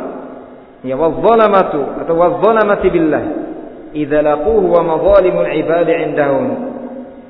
ya 0.87 0.95
wadh-dhalamatu 0.95 2.05
atau 2.05 2.15
wadh-dhalamati 2.15 2.87
billah 2.95 3.25
idza 3.97 4.21
laquhu 4.21 4.69
wa 4.69 4.85
madhalimul 4.85 5.49
ibadi 5.49 5.93
indahum. 6.05 6.47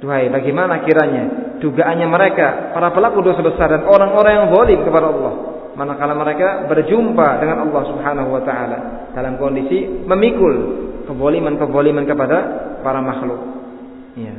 Duhai, 0.03 0.29
bagaimana 0.29 0.85
kiranya 0.85 1.57
dugaannya 1.63 2.07
mereka 2.11 2.77
para 2.77 2.93
pelaku 2.93 3.25
dosa 3.25 3.41
besar 3.41 3.73
dan 3.73 3.89
orang-orang 3.89 4.33
yang 4.45 4.47
zalim 4.53 4.79
kepada 4.85 5.09
Allah 5.09 5.35
manakala 5.77 6.17
mereka 6.17 6.65
berjumpa 6.69 7.41
dengan 7.41 7.69
Allah 7.69 7.83
Subhanahu 7.93 8.29
wa 8.33 8.43
taala 8.45 8.79
dalam 9.13 9.37
kondisi 9.37 10.05
memikul 10.09 10.55
kezaliman-kezaliman 11.05 12.05
kepada 12.09 12.39
para 12.81 13.01
makhluk. 13.05 13.41
Ya. 14.17 14.35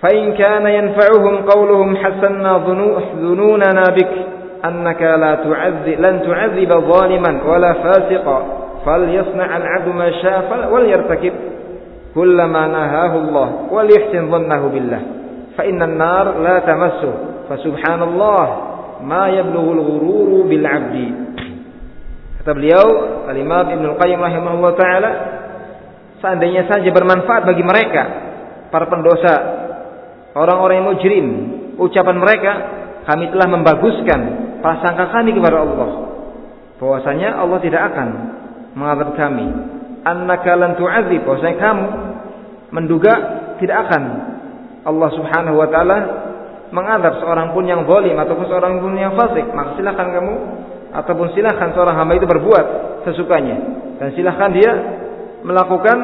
Fa 0.00 0.08
in 0.14 0.32
kana 0.38 0.70
yanfa'uhum 0.70 1.44
qawluhum 1.44 1.98
hasanna 1.98 2.62
dhununana 2.64 3.84
bik 3.92 4.10
annaka 4.64 5.18
la 5.18 5.32
tu'adzi 5.44 5.98
lan 6.00 6.24
tu'adziba 6.24 6.76
zaliman 6.78 7.34
wala 7.44 7.70
fasiqa 7.84 8.36
falyasna' 8.82 9.46
al-'abdu 9.46 9.90
ma 9.92 10.08
sha'a 10.20 10.68
wal 10.72 10.86
yartakib 10.86 11.34
kullama 12.16 12.66
nahahu 12.66 13.16
Allah 13.28 13.48
wal 13.70 13.88
yahsin 13.88 14.26
dhannahu 14.26 14.66
billah 14.72 15.02
fa 15.54 15.62
inna 15.68 15.84
an-nar 15.86 16.26
la 16.40 16.56
tamassu 16.64 17.10
fa 17.46 17.54
subhanallah 17.60 18.44
ma 19.04 19.32
yablughul 19.32 19.80
ghururu 19.80 20.38
bil 20.48 20.64
'abdi. 20.64 21.08
Kata 22.40 22.56
beliau, 22.56 22.86
Al-Imam 23.28 23.68
Ibnu 23.68 24.00
Qayyim 24.00 24.16
rahimahullah 24.16 24.72
taala, 24.72 25.10
seandainya 26.24 26.64
saja 26.72 26.88
bermanfaat 26.88 27.44
bagi 27.44 27.60
mereka 27.60 28.02
para 28.72 28.88
pendosa, 28.88 29.34
orang-orang 30.32 30.80
yang 30.80 30.88
mujrim, 30.88 31.26
ucapan 31.76 32.16
mereka, 32.16 32.52
kami 33.04 33.28
telah 33.28 33.48
membaguskan 33.50 34.20
prasangka 34.64 35.12
kami 35.12 35.36
kepada 35.36 35.64
Allah. 35.64 35.90
Bahwasanya 36.80 37.36
Allah 37.36 37.58
tidak 37.60 37.82
akan 37.92 38.08
mengadab 38.74 39.14
kami. 39.18 39.46
Annaka 40.00 40.56
lan 40.56 40.80
tu'adzib, 40.80 41.28
bahwasanya 41.28 41.56
kamu 41.60 41.86
menduga 42.72 43.12
tidak 43.60 43.76
akan 43.88 44.02
Allah 44.88 45.10
Subhanahu 45.12 45.60
wa 45.60 45.68
taala 45.68 45.98
mengadab 46.70 47.20
seorang 47.20 47.52
pun 47.52 47.66
yang 47.66 47.84
zalim 47.84 48.16
ataupun 48.16 48.46
seorang 48.46 48.80
pun 48.80 48.94
yang 48.96 49.12
fasik, 49.18 49.44
maka 49.52 49.76
silakan 49.76 50.08
kamu 50.14 50.34
ataupun 50.90 51.26
silakan 51.36 51.68
seorang 51.74 51.94
hamba 51.98 52.12
itu 52.16 52.26
berbuat 52.26 52.66
sesukanya 53.06 53.56
dan 54.00 54.08
silakan 54.16 54.50
dia 54.54 54.70
melakukan 55.44 55.98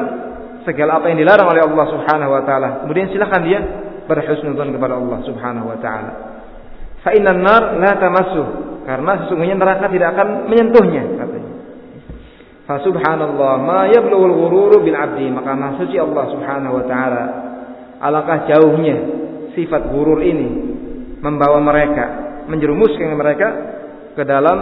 segala 0.67 0.99
apa 0.99 1.09
yang 1.11 1.23
dilarang 1.23 1.47
oleh 1.47 1.63
Allah 1.63 1.85
Subhanahu 1.95 2.31
wa 2.31 2.43
taala. 2.43 2.69
Kemudian 2.85 3.07
silakan 3.09 3.41
dia 3.47 3.59
berhusnudzon 4.05 4.75
kepada 4.75 4.99
Allah 4.99 5.19
Subhanahu 5.23 5.65
wa 5.71 5.77
taala. 5.79 6.11
Fa 7.01 7.15
innan 7.15 7.39
nar 7.39 7.79
la 7.79 7.91
tamassu 7.95 8.43
karena 8.83 9.23
sesungguhnya 9.23 9.55
neraka 9.55 9.87
tidak 9.87 10.15
akan 10.15 10.51
menyentuhnya 10.51 11.03
katanya. 12.67 12.75
Fa 12.75 12.75
subhanallah 12.83 13.53
ma 13.63 13.81
yablughul 13.87 14.35
ghururu 14.35 14.77
bil 14.83 14.97
abdi 14.99 15.31
maka 15.31 15.55
maha 15.55 15.79
suci 15.79 15.95
Allah 15.95 16.25
Subhanahu 16.35 16.73
wa 16.75 16.85
taala 16.85 17.23
alangkah 18.03 18.43
jauhnya 18.51 18.95
sifat 19.55 19.89
gurur 19.89 20.19
ini 20.19 20.75
membawa 21.23 21.63
mereka 21.63 22.05
menjerumuskan 22.51 23.15
mereka 23.15 23.47
ke 24.15 24.23
dalam 24.27 24.57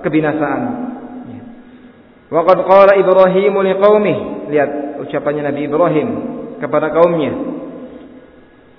kebinasaan. 0.00 0.62
Waqad 2.32 2.58
qala 2.64 2.92
Ibrahim 2.96 3.54
liqaumih. 3.60 4.18
Lihat 4.48 4.70
ucapannya 5.04 5.52
Nabi 5.52 5.68
Ibrahim 5.68 6.08
kepada 6.64 6.88
kaumnya. 6.88 7.32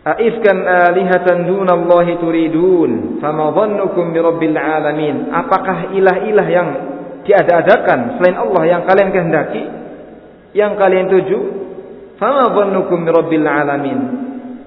Aifkan 0.03 0.57
alihatan 0.67 1.47
dunallahi 1.47 2.17
turidun 2.19 3.23
fama 3.23 3.55
dhannukum 3.55 4.11
birabbil 4.11 4.51
alamin 4.51 5.31
Apakah 5.31 5.95
ilah-ilah 5.95 6.47
yang 6.51 6.69
diada-adakan 7.23 8.19
selain 8.19 8.37
Allah 8.37 8.63
yang 8.67 8.81
kalian 8.87 9.09
kehendaki 9.11 9.63
yang 10.53 10.75
kalian 10.77 11.09
tuju 11.09 11.39
fama 12.21 12.51
dhannukum 12.51 13.03
birabbil 13.07 13.47
alamin 13.47 14.23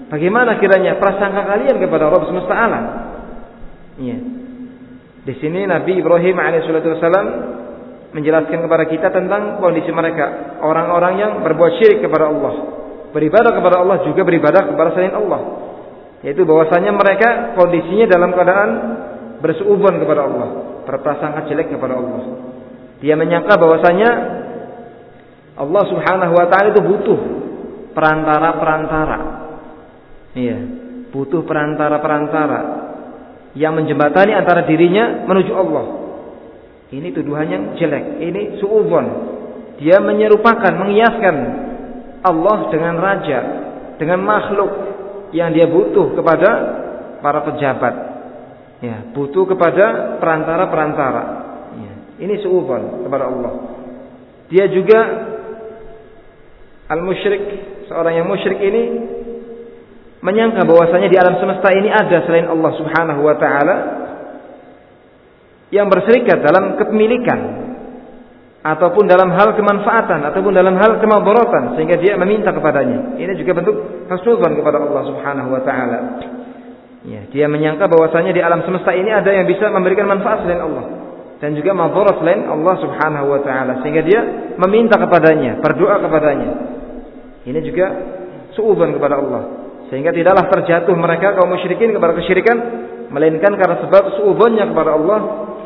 Bagaimana 0.06 0.62
kiranya 0.62 1.02
prasangka 1.02 1.42
kalian 1.50 1.82
kepada 1.82 2.06
Rabb 2.06 2.30
semesta 2.30 2.54
alam? 2.54 2.84
Iya. 3.98 4.18
Di 5.26 5.34
sini 5.42 5.66
Nabi 5.66 5.98
Ibrahim 5.98 6.38
alaihissalam 6.38 7.26
menjelaskan 8.14 8.62
kepada 8.62 8.86
kita 8.86 9.10
tentang 9.10 9.58
kondisi 9.58 9.90
mereka, 9.90 10.58
orang-orang 10.62 11.14
yang 11.18 11.32
berbuat 11.42 11.82
syirik 11.82 12.06
kepada 12.06 12.30
Allah, 12.30 12.54
beribadah 13.10 13.50
kepada 13.50 13.82
Allah 13.82 14.06
juga 14.06 14.22
beribadah 14.22 14.62
kepada 14.70 14.94
selain 14.94 15.18
Allah. 15.18 15.40
Yaitu 16.22 16.46
bahwasanya 16.46 16.94
mereka 16.94 17.58
kondisinya 17.58 18.06
dalam 18.06 18.30
keadaan 18.30 18.70
bersuudzon 19.42 19.98
kepada 20.06 20.22
Allah, 20.22 20.48
berprasangka 20.86 21.50
jelek 21.50 21.74
kepada 21.74 21.98
Allah. 21.98 22.22
Dia 23.02 23.18
menyangka 23.18 23.58
bahwasanya 23.58 24.10
Allah 25.58 25.82
Subhanahu 25.90 26.32
wa 26.32 26.46
taala 26.48 26.72
itu 26.72 26.80
butuh 26.80 27.20
perantara-perantara 27.92 29.46
Iya, 30.36 30.58
butuh 31.16 31.48
perantara-perantara 31.48 32.60
yang 33.56 33.72
menjembatani 33.72 34.36
antara 34.36 34.68
dirinya 34.68 35.24
menuju 35.24 35.52
Allah. 35.56 35.84
Ini 36.92 37.08
tuduhan 37.16 37.48
yang 37.48 37.64
jelek. 37.80 38.20
Ini 38.20 38.60
suudzon. 38.60 39.06
Dia 39.80 39.96
menyerupakan, 40.04 40.76
mengiaskan 40.76 41.36
Allah 42.20 42.58
dengan 42.68 42.94
raja, 43.00 43.38
dengan 43.96 44.20
makhluk 44.28 44.70
yang 45.32 45.56
dia 45.56 45.64
butuh 45.64 46.12
kepada 46.12 46.50
para 47.24 47.40
pejabat. 47.48 47.94
Ya, 48.84 49.08
butuh 49.16 49.48
kepada 49.48 50.18
perantara-perantara. 50.20 51.24
Ya, 51.80 51.94
ini 52.20 52.34
suudzon 52.44 53.08
kepada 53.08 53.24
Allah. 53.32 53.52
Dia 54.52 54.68
juga 54.68 55.00
al-musyrik, 56.92 57.42
seorang 57.88 58.20
yang 58.20 58.28
musyrik 58.28 58.60
ini 58.60 58.82
menyangka 60.22 60.64
bahwasanya 60.66 61.08
di 61.10 61.18
alam 61.18 61.38
semesta 61.38 61.68
ini 61.74 61.88
ada 61.90 62.24
selain 62.26 62.46
Allah 62.50 62.72
Subhanahu 62.78 63.20
wa 63.22 63.36
taala 63.38 63.76
yang 65.70 65.90
berserikat 65.90 66.40
dalam 66.46 66.78
kepemilikan 66.78 67.66
ataupun 68.66 69.06
dalam 69.06 69.30
hal 69.30 69.54
kemanfaatan 69.54 70.26
ataupun 70.30 70.50
dalam 70.50 70.74
hal 70.78 70.98
kemadaratan 70.98 71.78
sehingga 71.78 71.98
dia 72.02 72.18
meminta 72.18 72.50
kepadanya. 72.50 73.14
Ini 73.18 73.32
juga 73.38 73.62
bentuk 73.62 73.76
husnudzon 74.10 74.58
kepada 74.58 74.82
Allah 74.82 75.02
Subhanahu 75.06 75.48
wa 75.54 75.62
taala. 75.62 75.98
Ya, 77.06 77.22
dia 77.30 77.46
menyangka 77.46 77.86
bahwasanya 77.86 78.34
di 78.34 78.42
alam 78.42 78.66
semesta 78.66 78.90
ini 78.90 79.14
ada 79.14 79.30
yang 79.30 79.46
bisa 79.46 79.70
memberikan 79.70 80.10
manfaat 80.10 80.42
selain 80.42 80.58
Allah 80.58 81.06
dan 81.38 81.52
juga 81.52 81.76
madarat 81.76 82.18
selain 82.18 82.48
Allah 82.48 82.74
Subhanahu 82.80 83.26
wa 83.30 83.40
taala 83.44 83.84
sehingga 83.84 84.02
dia 84.02 84.20
meminta 84.56 84.96
kepadanya, 84.96 85.62
berdoa 85.62 86.02
kepadanya. 86.02 86.50
Ini 87.46 87.60
juga 87.62 87.86
suudzon 88.56 88.96
kepada 88.96 89.20
Allah. 89.20 89.42
Sehingga 89.86 90.10
tidaklah 90.10 90.50
terjatuh 90.50 90.90
mereka 90.98 91.38
kaum 91.38 91.46
musyrikin 91.46 91.94
kepada 91.94 92.10
kesyirikan 92.18 92.56
melainkan 93.14 93.54
karena 93.54 93.86
sebab 93.86 94.18
suudzonnya 94.18 94.66
kepada 94.66 94.98
Allah 94.98 95.20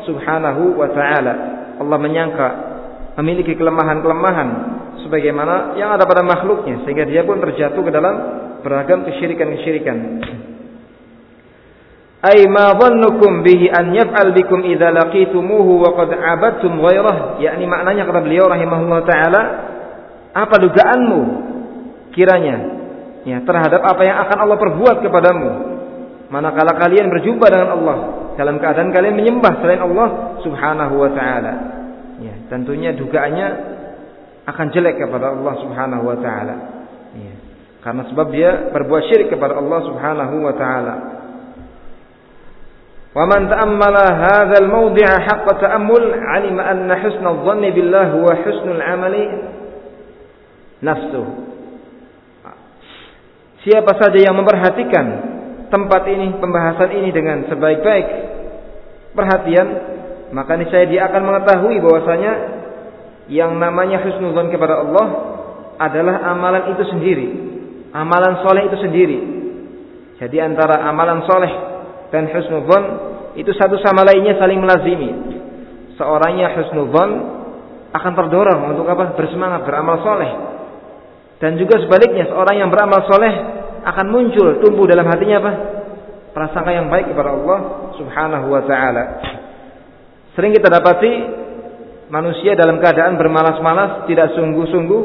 Subhanahu 0.05 0.77
wa 0.77 0.89
taala. 0.93 1.33
Allah 1.81 1.97
menyangka 1.97 2.47
memiliki 3.17 3.57
kelemahan-kelemahan 3.57 4.49
sebagaimana 5.01 5.73
yang 5.73 5.89
ada 5.95 6.05
pada 6.05 6.21
makhluknya 6.21 6.85
sehingga 6.85 7.09
dia 7.09 7.25
pun 7.25 7.41
terjatuh 7.41 7.81
ke 7.81 7.89
dalam 7.89 8.13
beragam 8.61 9.07
kesyirikan-kesyirikan. 9.07 9.97
Ay 12.21 12.45
ma 12.45 12.77
dhannukum 12.77 13.41
bihi 13.41 13.65
an 13.73 13.97
yaf'al 13.97 14.29
bikum 14.37 14.61
idza 14.61 14.93
laqitumuhu 14.93 15.81
wa 15.81 15.89
qad 15.97 16.13
'abadtum 16.13 16.77
ghairah 16.77 17.41
yakni 17.41 17.65
maknanya 17.65 18.05
kata 18.05 18.21
beliau 18.21 18.45
rahimahullah 18.45 18.99
taala 19.09 19.41
apa 20.31 20.55
dugaanmu 20.61 21.21
kiranya? 22.13 22.57
Ya 23.25 23.41
terhadap 23.41 23.81
apa 23.81 24.01
yang 24.05 24.17
akan 24.21 24.37
Allah 24.37 24.57
perbuat 24.57 24.97
kepadamu. 25.01 25.49
Manakala 26.29 26.77
kalian 26.77 27.09
berjumpa 27.09 27.45
dengan 27.49 27.69
Allah 27.75 27.97
dalam 28.37 28.61
keadaan 28.61 28.93
kalian 28.93 29.17
menyembah 29.17 29.59
selain 29.59 29.81
Allah 29.81 30.37
Subhanahu 30.45 30.93
wa 31.01 31.09
taala. 31.17 31.53
Ya 32.21 32.37
tentunya 32.53 32.93
dugaannya 32.93 33.47
akan 34.45 34.65
jelek 34.69 35.01
kepada 35.01 35.33
Allah 35.33 35.53
Subhanahu 35.57 36.03
wa 36.05 36.17
taala. 36.21 36.55
Ya 37.17 37.33
karena 37.81 38.05
sebab 38.13 38.29
dia 38.29 38.69
berbuat 38.69 39.09
syirik 39.09 39.33
kepada 39.33 39.57
Allah 39.57 39.79
Subhanahu 39.89 40.35
wa 40.45 40.53
taala 40.53 40.95
ومن 43.16 43.48
تأمل 43.48 43.96
هذا 44.12 44.56
الموضع 44.60 45.08
حق 45.24 45.46
تأمل 45.60 46.02
علم 46.14 46.60
أن 46.60 46.94
حسن 46.94 47.26
الظن 47.26 47.60
بالله 47.70 48.06
هو 48.12 48.26
حسن 48.44 48.68
العمل 48.70 49.14
نفسه 50.82 51.26
Siapa 53.66 53.98
saja 53.98 54.30
yang 54.30 54.38
memperhatikan 54.38 55.06
tempat 55.74 56.06
ini, 56.06 56.38
pembahasan 56.38 56.86
ini 57.02 57.10
dengan 57.10 57.50
sebaik-baik 57.50 58.06
perhatian, 59.10 59.66
maka 60.30 60.54
niscaya 60.54 60.86
dia 60.86 61.10
akan 61.10 61.22
mengetahui 61.26 61.82
bahwasanya 61.82 62.32
yang 63.26 63.58
namanya 63.58 64.06
husnuzan 64.06 64.54
kepada 64.54 64.86
Allah 64.86 65.06
adalah 65.82 66.30
amalan 66.30 66.78
itu 66.78 66.84
sendiri, 66.94 67.26
amalan 67.90 68.46
soleh 68.46 68.70
itu 68.70 68.78
sendiri. 68.78 69.18
Jadi 70.22 70.36
antara 70.38 70.86
amalan 70.86 71.26
soleh 71.26 71.69
dan 72.11 72.27
husnuzan 72.29 72.83
itu 73.39 73.51
satu 73.55 73.79
sama 73.79 74.03
lainnya 74.03 74.35
saling 74.37 74.59
melazimi. 74.59 75.09
Seorangnya 75.95 76.51
husnuzan 76.59 77.09
akan 77.91 78.11
terdorong 78.15 78.75
untuk 78.75 78.87
apa? 78.91 79.15
Bersemangat 79.15 79.63
beramal 79.63 80.03
soleh 80.03 80.31
dan 81.41 81.57
juga 81.57 81.81
sebaliknya 81.81 82.29
seorang 82.29 82.61
yang 82.61 82.69
beramal 82.69 83.01
soleh 83.09 83.33
akan 83.81 84.05
muncul 84.13 84.61
tumbuh 84.61 84.85
dalam 84.85 85.09
hatinya 85.09 85.41
apa? 85.41 85.51
Prasangka 86.37 86.69
yang 86.69 86.87
baik 86.87 87.09
kepada 87.09 87.33
Allah 87.33 87.59
Subhanahu 87.97 88.45
wa 88.53 88.61
taala. 88.69 89.03
Sering 90.37 90.53
kita 90.53 90.69
dapati 90.69 91.11
manusia 92.13 92.53
dalam 92.53 92.77
keadaan 92.77 93.17
bermalas-malas, 93.17 94.05
tidak 94.05 94.37
sungguh-sungguh, 94.37 95.03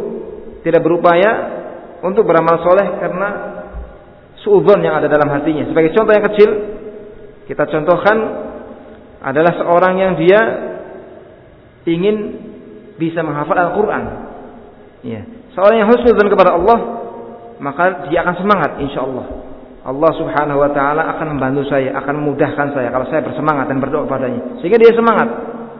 tidak 0.60 0.84
berupaya 0.84 1.30
untuk 2.04 2.28
beramal 2.28 2.60
soleh 2.62 3.00
karena 3.00 3.28
suudzon 4.44 4.84
yang 4.84 5.00
ada 5.00 5.08
dalam 5.08 5.32
hatinya. 5.32 5.72
Sebagai 5.72 5.96
contoh 5.96 6.12
yang 6.12 6.26
kecil, 6.30 6.50
kita 7.46 7.64
contohkan 7.70 8.16
adalah 9.22 9.52
seorang 9.58 9.94
yang 9.98 10.12
dia 10.18 10.40
ingin 11.86 12.16
bisa 12.98 13.22
menghafal 13.22 13.54
Al-Quran. 13.54 14.04
Ya. 15.06 15.22
Seorang 15.54 15.76
yang 15.80 15.88
husnudzon 15.88 16.28
kepada 16.28 16.58
Allah, 16.58 16.78
maka 17.62 18.10
dia 18.10 18.26
akan 18.26 18.34
semangat 18.42 18.70
insya 18.82 19.06
Allah. 19.06 19.46
Allah 19.86 20.10
Subhanahu 20.18 20.58
wa 20.58 20.70
taala 20.74 21.14
akan 21.14 21.38
membantu 21.38 21.70
saya, 21.70 21.94
akan 21.94 22.14
memudahkan 22.18 22.74
saya 22.74 22.90
kalau 22.90 23.06
saya 23.06 23.22
bersemangat 23.22 23.70
dan 23.70 23.78
berdoa 23.78 24.04
padanya. 24.10 24.58
Sehingga 24.58 24.82
dia 24.82 24.90
semangat 24.92 25.30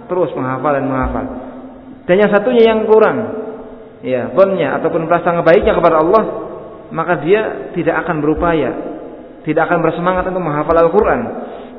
terus 0.06 0.30
menghafal 0.38 0.72
dan 0.78 0.86
menghafal. 0.86 1.24
Dan 2.06 2.16
yang 2.22 2.30
satunya 2.30 2.62
yang 2.70 2.86
kurang, 2.86 3.18
ya, 4.06 4.30
bonnya 4.30 4.78
ataupun 4.78 5.10
prasangka 5.10 5.42
baiknya 5.42 5.74
kepada 5.74 5.98
Allah, 5.98 6.22
maka 6.94 7.18
dia 7.26 7.74
tidak 7.74 8.06
akan 8.06 8.22
berupaya, 8.22 8.70
tidak 9.42 9.66
akan 9.66 9.82
bersemangat 9.82 10.30
untuk 10.30 10.42
menghafal 10.42 10.78
Al-Qur'an. 10.78 11.20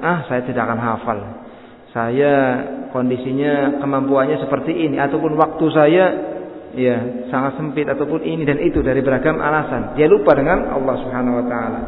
Ah, 0.02 0.26
saya 0.30 0.46
tidak 0.46 0.66
akan 0.68 0.80
hafal. 0.80 1.20
Saya 1.96 2.34
kondisinya 2.94 3.82
kemampuannya 3.82 4.38
seperti 4.44 4.76
ini 4.76 5.02
ataupun 5.02 5.34
waktu 5.34 5.66
saya 5.74 6.06
ya 6.78 6.96
sangat 7.34 7.58
sempit 7.58 7.90
ataupun 7.90 8.22
ini 8.22 8.44
dan 8.46 8.62
itu 8.62 8.86
dari 8.86 9.02
beragam 9.02 9.42
alasan. 9.42 9.98
Dia 9.98 10.06
lupa 10.06 10.38
dengan 10.38 10.70
Allah 10.70 10.96
Subhanahu 11.02 11.42
wa 11.42 11.46
taala. 11.50 11.82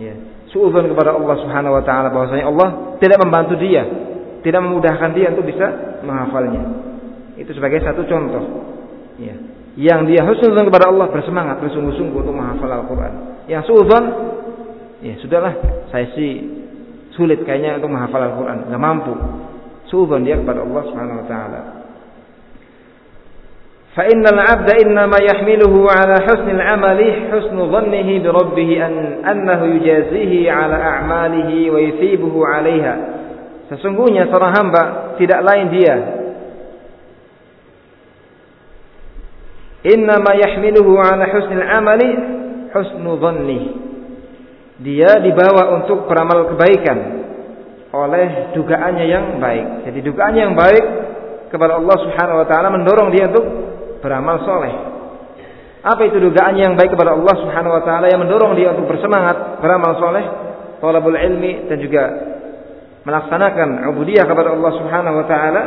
Ya, 0.00 0.14
suudzon 0.50 0.90
kepada 0.90 1.12
Allah 1.12 1.36
Subhanahu 1.44 1.76
wa 1.76 1.84
taala 1.84 2.08
bahwasanya 2.14 2.46
Allah 2.48 2.68
tidak 3.02 3.18
membantu 3.20 3.54
dia, 3.60 3.84
tidak 4.40 4.60
memudahkan 4.64 5.10
dia 5.12 5.28
untuk 5.34 5.44
bisa 5.44 5.66
menghafalnya. 6.06 6.62
Itu 7.36 7.50
sebagai 7.52 7.82
satu 7.82 8.06
contoh. 8.06 8.44
Ya. 9.18 9.34
Yang 9.74 10.00
dia 10.14 10.22
husnuzon 10.22 10.70
kepada 10.70 10.86
Allah 10.86 11.10
bersemangat 11.10 11.58
bersungguh-sungguh 11.58 12.22
untuk 12.22 12.34
menghafal 12.34 12.70
Al-Qur'an. 12.70 13.44
Yang 13.50 13.74
suudzon 13.74 14.04
ya 15.02 15.14
sudahlah, 15.18 15.54
saya 15.90 16.14
sih 16.14 16.63
sulit 17.13 17.43
kayaknya 17.43 17.77
untuk 17.81 17.91
menghafal 17.91 18.21
Al-Qur'an, 18.23 18.69
nggak 18.69 18.81
mampu. 18.81 19.13
Suudzon 19.89 20.23
dia 20.23 20.37
kepada 20.37 20.61
Allah 20.61 20.81
Subhanahu 20.87 21.19
wa 21.23 21.27
taala. 21.27 21.61
فإن 23.89 24.21
العبد 24.21 24.69
إنما 24.85 25.17
يحمله 25.17 25.73
على 25.91 26.15
حسن 26.23 26.49
العمل 26.49 26.99
حسن 27.31 27.57
ظنه 27.71 28.23
بربه 28.23 28.85
أن 28.85 28.95
أنه 29.25 29.65
يجازيه 29.65 30.51
على 30.51 30.75
أعماله 30.75 31.71
ويثيبه 31.71 32.35
عليها 32.47 32.95
Sesungguhnya 33.69 34.25
seorang 34.33 34.53
hamba 34.55 34.83
tidak 35.21 35.45
lain 35.45 35.67
dia 35.69 35.95
Innama 39.93 40.33
yahmiluhu 40.35 40.97
ala 40.97 41.29
husnil 41.29 41.63
amali 41.63 42.09
husnu 42.73 43.11
dhanni 43.21 43.59
dia 44.82 45.22
dibawa 45.22 45.78
untuk 45.78 46.10
beramal 46.10 46.50
kebaikan 46.50 46.98
oleh 47.94 48.50
dugaannya 48.58 49.06
yang 49.06 49.38
baik. 49.38 49.86
Jadi 49.86 49.98
dugaannya 50.02 50.42
yang 50.50 50.56
baik 50.58 50.84
kepada 51.54 51.78
Allah 51.78 51.96
Subhanahu 52.02 52.42
wa 52.42 52.46
taala 52.50 52.74
mendorong 52.74 53.14
dia 53.14 53.30
untuk 53.30 53.46
beramal 54.02 54.42
soleh. 54.42 54.74
Apa 55.84 56.02
itu 56.10 56.18
dugaannya 56.18 56.62
yang 56.66 56.74
baik 56.74 56.90
kepada 56.90 57.14
Allah 57.14 57.34
Subhanahu 57.38 57.70
wa 57.70 57.82
taala 57.86 58.10
yang 58.10 58.18
mendorong 58.26 58.58
dia 58.58 58.74
untuk 58.74 58.90
bersemangat 58.90 59.62
beramal 59.62 59.94
soleh, 60.02 60.24
talabul 60.82 61.14
ilmi 61.14 61.70
dan 61.70 61.78
juga 61.78 62.02
melaksanakan 63.06 63.94
ubudiyah 63.94 64.26
kepada 64.26 64.58
Allah 64.58 64.72
Subhanahu 64.74 65.14
wa 65.22 65.26
taala 65.30 65.62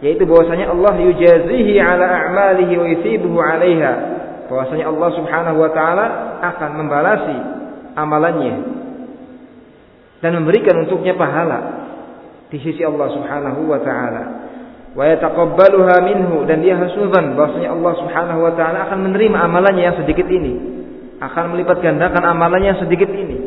yaitu 0.00 0.24
bahwasanya 0.24 0.72
Allah 0.72 0.94
yujazihi 0.98 1.78
ala 1.78 2.06
a'malihi 2.06 2.74
wa 2.80 2.86
yuthibuhu 2.96 3.38
'alaiha. 3.38 3.92
Bahwasanya 4.48 4.88
Allah 4.88 5.10
Subhanahu 5.20 5.58
wa 5.60 5.70
taala 5.76 6.06
akan 6.40 6.70
membalasi 6.80 7.38
amalannya 7.94 8.54
dan 10.22 10.38
memberikan 10.38 10.86
untuknya 10.86 11.18
pahala 11.18 11.82
di 12.48 12.60
sisi 12.62 12.84
Allah 12.86 13.08
Subhanahu 13.10 13.66
wa 13.66 13.80
taala. 13.82 14.22
Wa 14.92 15.08
yataqabbaluha 15.08 16.04
minhu 16.04 16.44
dan 16.44 16.60
dia 16.60 16.76
husnudzan 16.76 17.32
bahwasanya 17.32 17.72
Allah 17.72 17.92
Subhanahu 17.98 18.40
wa 18.44 18.52
taala 18.54 18.78
akan 18.86 18.98
menerima 19.10 19.38
amalannya 19.40 19.82
yang 19.82 19.96
sedikit 19.98 20.28
ini, 20.28 20.52
akan 21.18 21.56
melipat 21.56 21.80
gandakan 21.80 22.22
amalannya 22.22 22.76
yang 22.76 22.82
sedikit 22.84 23.10
ini. 23.10 23.38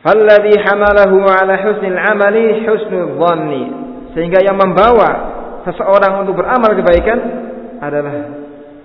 Falladhi 0.00 0.54
hamalahu 0.60 1.24
ala 1.28 1.54
husnil 1.60 1.98
amali 1.98 2.64
husnul 2.64 3.20
dhanni. 3.20 3.64
Sehingga 4.14 4.38
yang 4.46 4.54
membawa 4.54 5.10
seseorang 5.66 6.22
untuk 6.22 6.38
beramal 6.38 6.70
kebaikan 6.78 7.18
adalah 7.82 8.14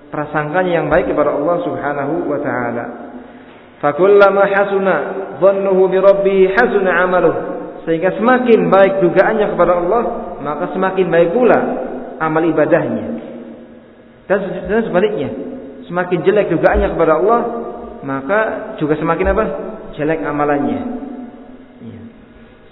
prasangkanya 0.10 0.82
yang 0.82 0.88
baik 0.90 1.14
kepada 1.14 1.38
Allah 1.38 1.58
Subhanahu 1.62 2.14
wa 2.26 2.40
taala. 2.42 2.86
Fakullama 3.80 4.44
hasuna 4.44 4.96
dhannuhu 5.40 5.88
bi 5.88 5.98
rabbih 6.04 6.52
hasuna 6.56 6.92
amaluh. 7.08 7.36
Sehingga 7.88 8.12
semakin 8.20 8.68
baik 8.68 9.00
dugaannya 9.02 9.56
kepada 9.56 9.80
Allah, 9.80 10.02
maka 10.44 10.76
semakin 10.76 11.08
baik 11.08 11.32
pula 11.32 11.60
amal 12.20 12.44
ibadahnya. 12.44 13.06
Dan, 14.30 14.40
sebaliknya, 14.86 15.32
semakin 15.90 16.22
jelek 16.22 16.54
dugaannya 16.54 16.88
kepada 16.94 17.18
Allah, 17.18 17.40
maka 18.06 18.40
juga 18.78 18.94
semakin 19.00 19.26
apa? 19.34 19.44
Jelek 19.98 20.22
amalannya. 20.22 20.80
Ya. 21.82 22.02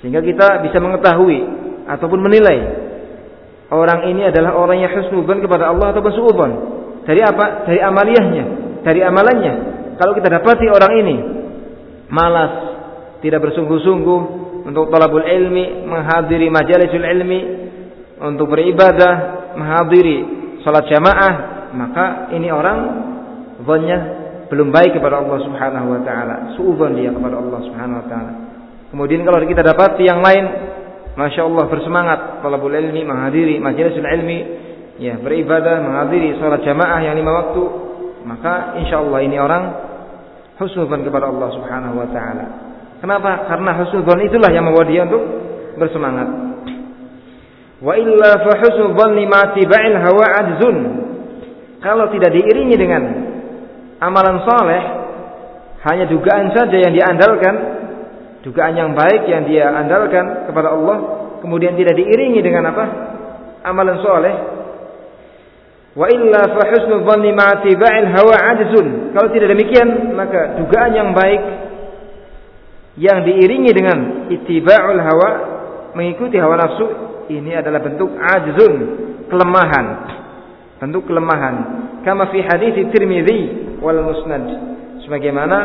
Sehingga 0.03 0.21
kita 0.21 0.61
bisa 0.61 0.77
mengetahui 0.77 1.39
ataupun 1.87 2.19
menilai 2.21 2.57
orang 3.73 4.11
ini 4.11 4.27
adalah 4.27 4.53
orang 4.59 4.83
yang 4.85 4.91
husnudzon 4.91 5.41
kepada 5.41 5.71
Allah 5.71 5.95
ataupun 5.95 6.13
suudzon. 6.13 6.51
Dari 7.07 7.23
apa? 7.23 7.65
Dari 7.65 7.79
amaliyahnya, 7.79 8.43
dari 8.83 9.01
amalannya. 9.01 9.53
Kalau 9.97 10.13
kita 10.13 10.29
dapati 10.29 10.65
orang 10.69 10.93
ini 11.01 11.15
malas, 12.13 12.53
tidak 13.19 13.43
bersungguh-sungguh 13.49 14.21
untuk 14.69 14.93
talabul 14.93 15.25
ilmi, 15.25 15.85
menghadiri 15.89 16.47
majalisul 16.53 17.03
ilmi, 17.03 17.39
untuk 18.21 18.49
beribadah, 18.49 19.13
menghadiri 19.57 20.17
salat 20.61 20.85
jamaah, 20.89 21.33
maka 21.73 22.05
ini 22.33 22.49
orang 22.49 22.77
zonnya 23.61 23.99
belum 24.47 24.71
baik 24.71 24.97
kepada 24.97 25.21
Allah 25.21 25.37
Subhanahu 25.43 25.87
wa 25.91 26.01
taala. 26.05 26.35
Suudzon 26.55 26.95
dia 26.95 27.11
kepada 27.11 27.35
Allah 27.37 27.59
Subhanahu 27.67 27.99
wa 27.99 28.07
taala. 28.07 28.31
Kemudian 28.87 29.27
kalau 29.27 29.43
kita 29.43 29.61
dapati 29.65 30.07
yang 30.07 30.23
lain 30.23 30.45
Masya 31.17 31.49
Allah 31.49 31.65
bersemangat 31.65 32.19
talabul 32.45 32.71
ilmi 32.71 33.01
menghadiri 33.01 33.57
majlisul 33.57 34.05
ilmi 34.05 34.39
ya 35.01 35.17
beribadah 35.17 35.81
menghadiri 35.81 36.37
salat 36.37 36.61
jamaah 36.61 37.01
yang 37.01 37.17
lima 37.17 37.31
waktu 37.33 37.63
maka 38.21 38.77
insya 38.77 39.01
Allah 39.01 39.25
ini 39.25 39.37
orang 39.41 39.63
husnudzon 40.57 41.05
kepada 41.05 41.29
Allah 41.29 41.49
Subhanahu 41.53 41.95
wa 42.01 42.07
taala. 42.09 42.45
Kenapa? 42.97 43.45
Karena 43.49 43.71
husnudzon 43.77 44.19
itulah 44.25 44.49
yang 44.49 44.65
membawa 44.65 44.85
dia 44.89 45.05
untuk 45.05 45.23
bersemangat. 45.77 46.27
Wa 47.77 47.93
illa 47.93 48.41
fa 48.41 49.05
lima 49.13 49.41
tiba'il 49.53 49.97
hawa 50.01 50.25
ajzun. 50.41 50.77
Kalau 51.77 52.09
tidak 52.09 52.33
diiringi 52.33 52.73
dengan 52.73 53.01
amalan 54.01 54.41
soleh, 54.49 54.81
hanya 55.85 56.09
dugaan 56.09 56.49
saja 56.57 56.73
yang 56.73 56.89
diandalkan, 56.89 57.55
dugaan 58.41 58.73
yang 58.73 58.91
baik 58.97 59.29
yang 59.29 59.45
dia 59.45 59.69
andalkan 59.69 60.49
kepada 60.49 60.73
Allah, 60.73 60.97
kemudian 61.45 61.77
tidak 61.77 61.93
diiringi 61.93 62.41
dengan 62.41 62.73
apa? 62.73 62.85
Amalan 63.61 64.01
soleh, 64.01 64.56
Wa 65.97 66.05
illa 66.13 66.45
fa 66.53 66.61
husnul 66.69 67.01
dhanni 67.09 67.33
ma'a 67.33 67.65
tiba'il 67.65 68.05
hawa 68.13 68.35
ajzun. 68.53 69.17
Kalau 69.17 69.33
tidak 69.33 69.49
demikian, 69.49 70.13
maka 70.13 70.61
dugaan 70.61 70.93
yang 70.93 71.09
baik 71.17 71.41
yang 73.01 73.25
diiringi 73.25 73.71
dengan 73.73 74.29
ittiba'ul 74.29 75.01
hawa, 75.01 75.29
mengikuti 75.97 76.37
hawa 76.37 76.53
nafsu, 76.53 76.85
ini 77.33 77.57
adalah 77.57 77.81
bentuk 77.81 78.13
ajzun, 78.13 78.73
kelemahan. 79.25 79.85
Bentuk 80.77 81.09
kelemahan. 81.09 81.55
Kama 82.05 82.29
fi 82.29 82.45
hadis 82.45 82.77
Tirmizi 82.93 83.81
wal 83.81 83.97
Musnad. 84.05 84.45
Sebagaimana 85.01 85.57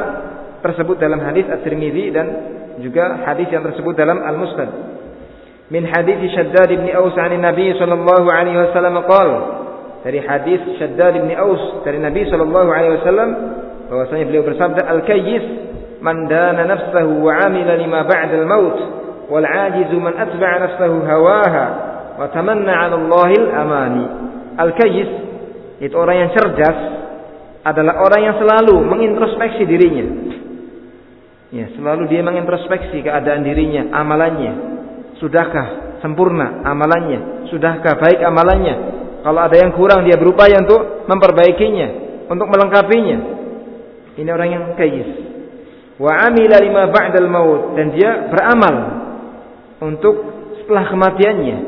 tersebut 0.65 0.97
dalam 0.97 1.21
hadis 1.21 1.45
At-Tirmizi 1.45 2.09
dan 2.09 2.27
juga 2.81 3.21
hadis 3.29 3.53
yang 3.53 3.67
tersebut 3.69 3.93
dalam 3.99 4.17
Al-Musnad. 4.23 4.71
Min 5.69 5.85
hadis 5.85 6.25
Shaddad 6.33 6.73
bin 6.73 6.89
Aus 6.97 7.13
'an 7.21 7.37
Nabi 7.37 7.77
sallallahu 7.77 8.27
alaihi 8.33 8.57
wasallam 8.57 9.03
qala 9.05 9.62
dari 10.03 10.19
hadis 10.19 10.61
Shaddad 10.83 11.15
bin 11.15 11.31
Aus 11.39 11.87
dari 11.87 12.03
Nabi 12.03 12.27
sallallahu 12.27 12.69
alaihi 12.69 12.99
wasallam 12.99 13.31
bahwasanya 13.87 14.25
beliau 14.27 14.43
bersabda 14.43 14.83
al-kayyis 14.83 15.45
man 16.03 16.27
dana 16.27 16.67
nafsahu 16.67 17.23
wa 17.23 17.33
'amila 17.39 17.79
lima 17.79 18.03
ba'da 18.03 18.35
al-maut 18.35 18.79
wal 19.31 19.47
'ajizu 19.47 19.97
man 20.03 20.19
atba'a 20.19 20.55
nafsahu 20.59 20.97
hawaha 21.07 21.67
wa 22.19 22.27
tamanna 22.35 22.73
'ala 22.75 22.95
Allahil 22.99 23.47
amani 23.55 24.05
al-kayyis 24.59 25.11
itu 25.79 25.95
orang 25.95 26.27
yang 26.27 26.31
cerdas 26.35 26.79
adalah 27.63 28.03
orang 28.03 28.21
yang 28.27 28.37
selalu 28.43 28.75
mengintrospeksi 28.87 29.63
dirinya. 29.67 30.07
Ya 31.55 31.71
selalu 31.79 32.11
dia 32.11 32.23
mengintrospeksi 32.27 33.03
keadaan 33.07 33.47
dirinya 33.47 33.91
amalannya. 33.95 34.53
Sudahkah 35.23 35.99
sempurna 36.03 36.63
amalannya? 36.67 37.47
Sudahkah 37.51 37.99
baik 38.03 38.19
amalannya 38.19 39.02
kalau 39.23 39.39
ada 39.39 39.55
yang 39.55 39.71
kurang 39.79 40.03
dia 40.03 40.19
berupaya 40.19 40.59
untuk 40.59 41.07
memperbaikinya, 41.07 41.89
untuk 42.27 42.51
melengkapinya. 42.51 43.19
Ini 44.19 44.29
orang 44.29 44.49
yang 44.51 44.65
kayis. 44.75 45.09
Wa 45.97 46.27
amila 46.27 46.59
lima 46.59 46.91
ba'dal 46.91 47.31
maut 47.31 47.79
dan 47.79 47.95
dia 47.95 48.27
beramal 48.29 48.77
untuk 49.79 50.15
setelah 50.59 50.91
kematiannya. 50.91 51.59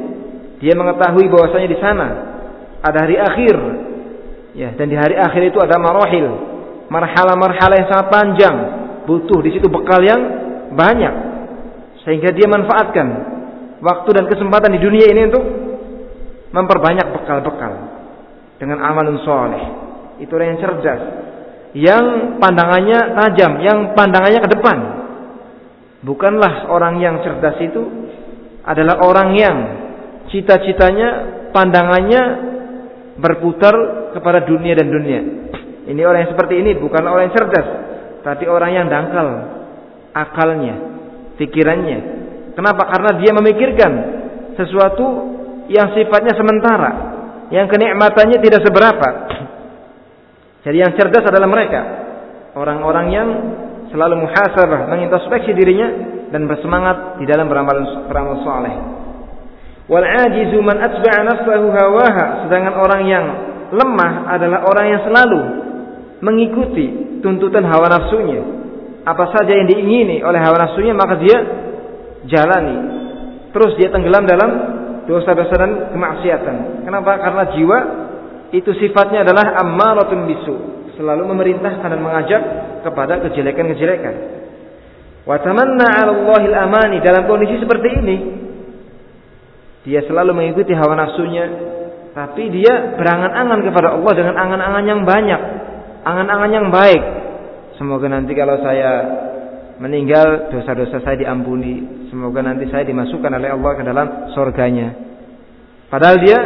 Dia 0.58 0.74
mengetahui 0.74 1.30
bahwasanya 1.30 1.68
di 1.70 1.78
sana 1.78 2.06
ada 2.82 2.98
hari 3.06 3.16
akhir. 3.16 3.56
Ya, 4.54 4.70
dan 4.74 4.86
di 4.86 4.94
hari 4.94 5.18
akhir 5.18 5.50
itu 5.50 5.58
ada 5.58 5.82
marahil, 5.82 6.30
marhala-marhala 6.86 7.74
yang 7.74 7.88
sangat 7.90 8.06
panjang, 8.06 8.56
butuh 9.02 9.42
di 9.42 9.50
situ 9.50 9.66
bekal 9.66 9.98
yang 9.98 10.20
banyak. 10.74 11.14
Sehingga 12.06 12.30
dia 12.30 12.46
manfaatkan 12.46 13.06
waktu 13.82 14.10
dan 14.14 14.24
kesempatan 14.30 14.78
di 14.78 14.80
dunia 14.82 15.10
ini 15.10 15.20
untuk 15.26 15.63
memperbanyak 16.54 17.10
bekal-bekal 17.10 17.74
dengan 18.62 18.78
amalun 18.86 19.18
soleh. 19.26 19.64
Itu 20.22 20.38
orang 20.38 20.54
yang 20.54 20.60
cerdas, 20.62 21.00
yang 21.74 22.04
pandangannya 22.38 23.18
tajam, 23.18 23.58
yang 23.58 23.78
pandangannya 23.98 24.40
ke 24.46 24.50
depan. 24.54 24.78
Bukanlah 26.06 26.70
orang 26.70 27.02
yang 27.02 27.18
cerdas 27.26 27.58
itu 27.58 27.82
adalah 28.62 29.02
orang 29.02 29.34
yang 29.34 29.56
cita-citanya, 30.30 31.42
pandangannya 31.50 32.22
berputar 33.18 33.74
kepada 34.14 34.46
dunia 34.46 34.78
dan 34.78 34.88
dunia. 34.94 35.20
Ini 35.90 36.00
orang 36.06 36.24
yang 36.24 36.32
seperti 36.38 36.54
ini 36.62 36.70
bukan 36.78 37.02
orang 37.02 37.28
yang 37.28 37.34
cerdas, 37.34 37.66
tapi 38.22 38.46
orang 38.46 38.70
yang 38.72 38.86
dangkal 38.86 39.26
akalnya, 40.14 40.74
pikirannya. 41.36 41.98
Kenapa? 42.54 42.86
Karena 42.86 43.10
dia 43.18 43.32
memikirkan 43.34 43.92
sesuatu 44.54 45.34
yang 45.70 45.92
sifatnya 45.96 46.34
sementara, 46.36 46.90
yang 47.48 47.66
kenikmatannya 47.68 48.38
tidak 48.40 48.60
seberapa. 48.64 49.08
Jadi 50.64 50.76
yang 50.80 50.92
cerdas 50.96 51.24
adalah 51.28 51.48
mereka, 51.48 51.80
orang-orang 52.56 53.06
yang 53.12 53.28
selalu 53.92 54.24
muhasabah, 54.24 54.88
mengintrospeksi 54.88 55.52
dirinya 55.52 55.88
dan 56.32 56.48
bersemangat 56.48 57.20
di 57.20 57.28
dalam 57.28 57.46
beramal 57.46 58.08
beramal 58.08 58.42
saleh. 58.42 58.74
Wal 59.84 60.02
ajizu 60.02 60.58
man 60.64 60.80
atba'a 60.80 61.20
nafsahu 61.22 61.66
hawaha, 61.68 62.48
sedangkan 62.48 62.74
orang 62.80 63.02
yang 63.04 63.24
lemah 63.76 64.32
adalah 64.32 64.64
orang 64.64 64.86
yang 64.88 65.02
selalu 65.04 65.40
mengikuti 66.24 67.20
tuntutan 67.20 67.68
hawa 67.68 67.92
nafsunya. 67.92 68.42
Apa 69.04 69.28
saja 69.36 69.52
yang 69.52 69.68
diingini 69.68 70.24
oleh 70.24 70.40
hawa 70.40 70.56
nafsunya 70.56 70.96
maka 70.96 71.20
dia 71.20 71.38
jalani. 72.24 72.76
Terus 73.52 73.76
dia 73.76 73.92
tenggelam 73.92 74.24
dalam 74.24 74.50
dosa-dosa 75.04 75.54
dan 75.56 75.70
kemaksiatan. 75.92 76.86
Kenapa? 76.88 77.20
Karena 77.20 77.42
jiwa 77.52 77.78
itu 78.54 78.70
sifatnya 78.78 79.26
adalah 79.26 79.58
ammaratun 79.60 80.26
bisu, 80.30 80.54
selalu 80.96 81.28
memerintahkan 81.34 81.88
dan 81.90 82.00
mengajak 82.00 82.42
kepada 82.86 83.20
kejelekan-kejelekan. 83.28 84.14
Wa 85.24 85.40
tamanna 85.40 85.86
'ala 85.88 86.12
Allahil 86.12 86.56
amani 86.56 87.00
dalam 87.00 87.24
kondisi 87.24 87.56
seperti 87.56 87.88
ini 88.04 88.16
dia 89.84 90.00
selalu 90.08 90.32
mengikuti 90.32 90.72
hawa 90.72 90.96
nafsunya 90.96 91.44
tapi 92.16 92.48
dia 92.48 92.96
berangan-angan 92.96 93.60
kepada 93.68 93.88
Allah 94.00 94.12
dengan 94.16 94.34
angan-angan 94.38 94.84
yang 94.86 95.00
banyak, 95.02 95.40
angan-angan 96.06 96.50
yang 96.54 96.66
baik. 96.70 97.02
Semoga 97.74 98.06
nanti 98.06 98.32
kalau 98.38 98.62
saya 98.62 98.90
meninggal 99.82 100.48
dosa-dosa 100.54 101.02
saya 101.02 101.18
diampuni. 101.18 102.03
Semoga 102.14 102.46
nanti 102.46 102.70
saya 102.70 102.86
dimasukkan 102.86 103.42
oleh 103.42 103.50
Allah 103.50 103.72
ke 103.74 103.82
dalam 103.82 104.06
surganya. 104.38 104.94
Padahal 105.90 106.22
dia 106.22 106.38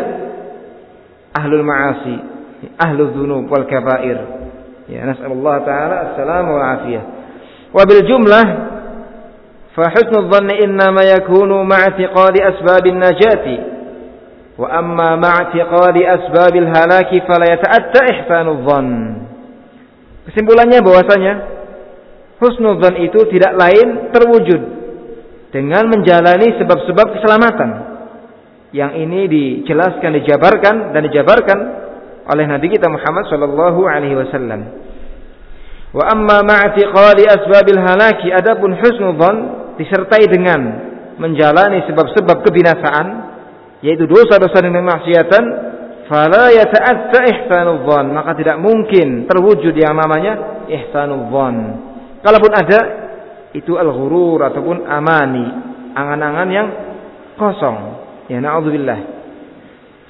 ahlul 1.36 1.60
ma'asi, 1.60 2.16
ahlul 2.80 3.12
dzunub 3.12 3.52
wal 3.52 3.68
kabair. 3.68 4.16
Ya, 4.88 5.04
nasallallahu 5.04 5.68
taala 5.68 5.96
assalamu 6.08 6.56
wa 6.56 6.64
afiyah. 6.72 7.04
Wa 7.68 7.84
bil 7.84 8.00
jumlah 8.00 8.46
fa 9.76 9.92
husnul 9.92 10.32
dhanni 10.32 10.56
innama 10.64 11.04
yakunu 11.04 11.60
ma'a 11.68 11.92
i'tiqadi 11.92 12.40
asbabin 12.48 12.96
najati 12.96 13.56
wa 14.56 14.72
amma 14.72 15.20
ma'a 15.20 15.52
i'tiqadi 15.52 16.00
asbabil 16.00 16.64
halaki 16.64 17.20
fala 17.28 17.44
yata'atta 17.44 18.00
ihsanul 18.16 18.64
dhann. 18.64 18.88
Kesimpulannya 20.32 20.80
bahwasanya 20.80 21.34
husnudzan 22.40 23.04
itu 23.04 23.20
tidak 23.36 23.52
lain 23.52 24.16
terwujud 24.16 24.77
dengan 25.48 25.88
menjalani 25.88 26.56
sebab-sebab 26.60 27.06
keselamatan. 27.18 27.70
Yang 28.68 28.92
ini 29.00 29.20
dijelaskan, 29.32 30.20
dijabarkan 30.20 30.92
dan 30.92 31.00
dijabarkan 31.08 31.58
oleh 32.28 32.44
Nabi 32.44 32.68
kita 32.68 32.84
Muhammad 32.92 33.24
sallallahu 33.32 33.80
alaihi 33.88 34.12
wasallam. 34.12 34.60
Wa 35.96 36.04
amma 36.12 36.44
ma'tiqadi 36.44 37.24
asbabil 37.24 37.80
halaki 37.80 38.28
adapun 38.28 38.76
husnudzan 38.76 39.36
disertai 39.80 40.28
dengan 40.28 40.60
menjalani 41.16 41.88
sebab-sebab 41.88 42.44
kebinasaan 42.44 43.06
yaitu 43.80 44.04
dosa-dosa 44.04 44.60
dan 44.60 44.84
maksiatan 44.84 45.44
fala 46.12 46.52
yata'atta 46.52 47.18
ihsanudzan 47.24 48.12
maka 48.12 48.36
tidak 48.36 48.60
mungkin 48.60 49.24
terwujud 49.24 49.72
yang 49.72 49.96
namanya 49.96 50.66
ihsanudzan 50.68 51.88
Kalaupun 52.18 52.52
ada 52.52 53.07
itu 53.56 53.76
al-ghurur 53.80 54.44
ataupun 54.44 54.84
amani, 54.84 55.46
angan-angan 55.96 56.48
yang 56.52 56.68
kosong. 57.40 57.78
Ya 58.28 58.44
na'udzubillah. 58.44 58.98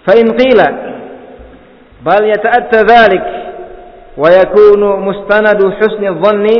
Fa 0.02 0.12
in 0.18 0.34
qila 0.34 0.66
bal 2.02 2.22
yata'atta 2.26 2.82
dhalik 2.82 3.24
wa 4.18 4.26
yakunu 4.30 4.98
mustanadu 4.98 5.70
husni 5.78 6.10
dhanni 6.10 6.58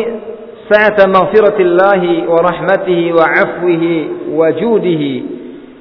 sa'ata 0.70 1.08
maghfiratillahi 1.10 2.28
wa 2.28 2.38
rahmatihi 2.44 3.12
wa 3.14 3.24
'afwihi 3.24 3.94
wa 4.36 4.46
judihi 4.52 5.12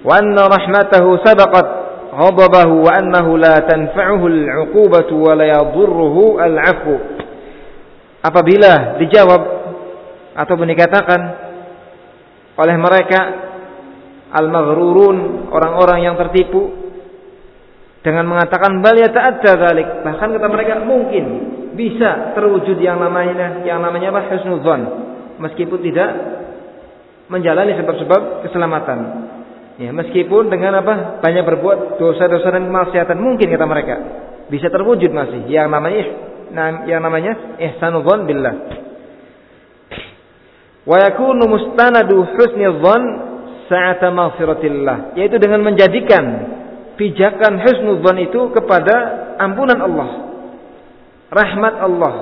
wa 0.02 0.18
anna 0.18 0.48
rahmatahu 0.48 1.20
sabaqat 1.22 1.68
ghadabahu 2.18 2.88
wa 2.88 2.92
annahu 2.98 3.38
la 3.38 3.62
tanfa'uhu 3.68 4.26
al-'uqubatu 4.26 5.14
wa 5.22 5.36
la 5.38 5.46
yadhurruhu 5.54 6.40
al-'afwu 6.40 6.96
apabila 8.24 8.98
dijawab 8.98 9.57
atau 10.38 10.54
dikatakan 10.54 11.22
oleh 12.58 12.76
mereka 12.78 13.20
al-maghrurun 14.34 15.50
orang-orang 15.50 16.06
yang 16.06 16.16
tertipu 16.18 16.70
dengan 18.06 18.30
mengatakan 18.30 18.80
bal 18.86 18.94
yata'adda 18.94 19.52
dzalik. 19.58 19.88
Bahkan 20.06 20.28
kata 20.38 20.48
mereka 20.48 20.74
mungkin 20.86 21.26
bisa 21.74 22.38
terwujud 22.38 22.78
yang 22.78 23.02
namanya 23.02 23.66
yang 23.66 23.82
namanya 23.82 24.14
apa? 24.14 24.30
Husnudzon 24.38 24.82
meskipun 25.42 25.80
tidak 25.82 26.10
menjalani 27.34 27.74
sebab-sebab 27.78 28.48
keselamatan. 28.48 29.00
Ya 29.78 29.94
meskipun 29.94 30.50
dengan 30.50 30.82
apa? 30.82 31.22
Banyak 31.22 31.44
berbuat 31.46 32.02
dosa-dosa 32.02 32.54
dan 32.54 32.70
kemaksiatan 32.70 33.18
mungkin 33.18 33.50
kata 33.54 33.66
mereka 33.66 33.96
bisa 34.50 34.70
terwujud 34.70 35.10
masih. 35.14 35.50
Yang 35.50 35.68
namanya 35.70 36.04
yang 36.88 37.02
namanya 37.04 37.58
ihsanudzon 37.60 38.26
billah 38.26 38.87
wa 40.88 40.98
yakunu 41.04 41.44
mustanadu 41.52 42.24
husni 42.24 42.64
dhann 42.64 43.04
sa'ata 43.68 44.08
maghfiratillah. 44.10 45.20
Yaitu 45.20 45.38
dengan 45.38 45.62
menjadikan 45.68 46.24
pijakan 46.98 47.62
husnudzan 47.62 48.18
itu 48.24 48.50
kepada 48.56 48.96
ampunan 49.38 49.78
Allah 49.78 50.10
rahmat 51.30 51.76
Allah 51.78 52.14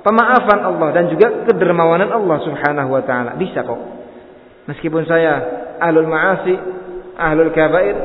pemaafan 0.00 0.58
Allah 0.64 0.88
dan 0.96 1.04
juga 1.12 1.44
kedermawanan 1.44 2.08
Allah 2.08 2.38
Subhanahu 2.46 2.88
wa 2.88 3.02
taala. 3.04 3.36
Bisa 3.36 3.66
kok. 3.66 3.78
Meskipun 4.70 5.04
saya 5.04 5.32
ahlul 5.82 6.08
ma'asi 6.08 6.54
ahlul 7.18 7.52
kabair 7.52 7.96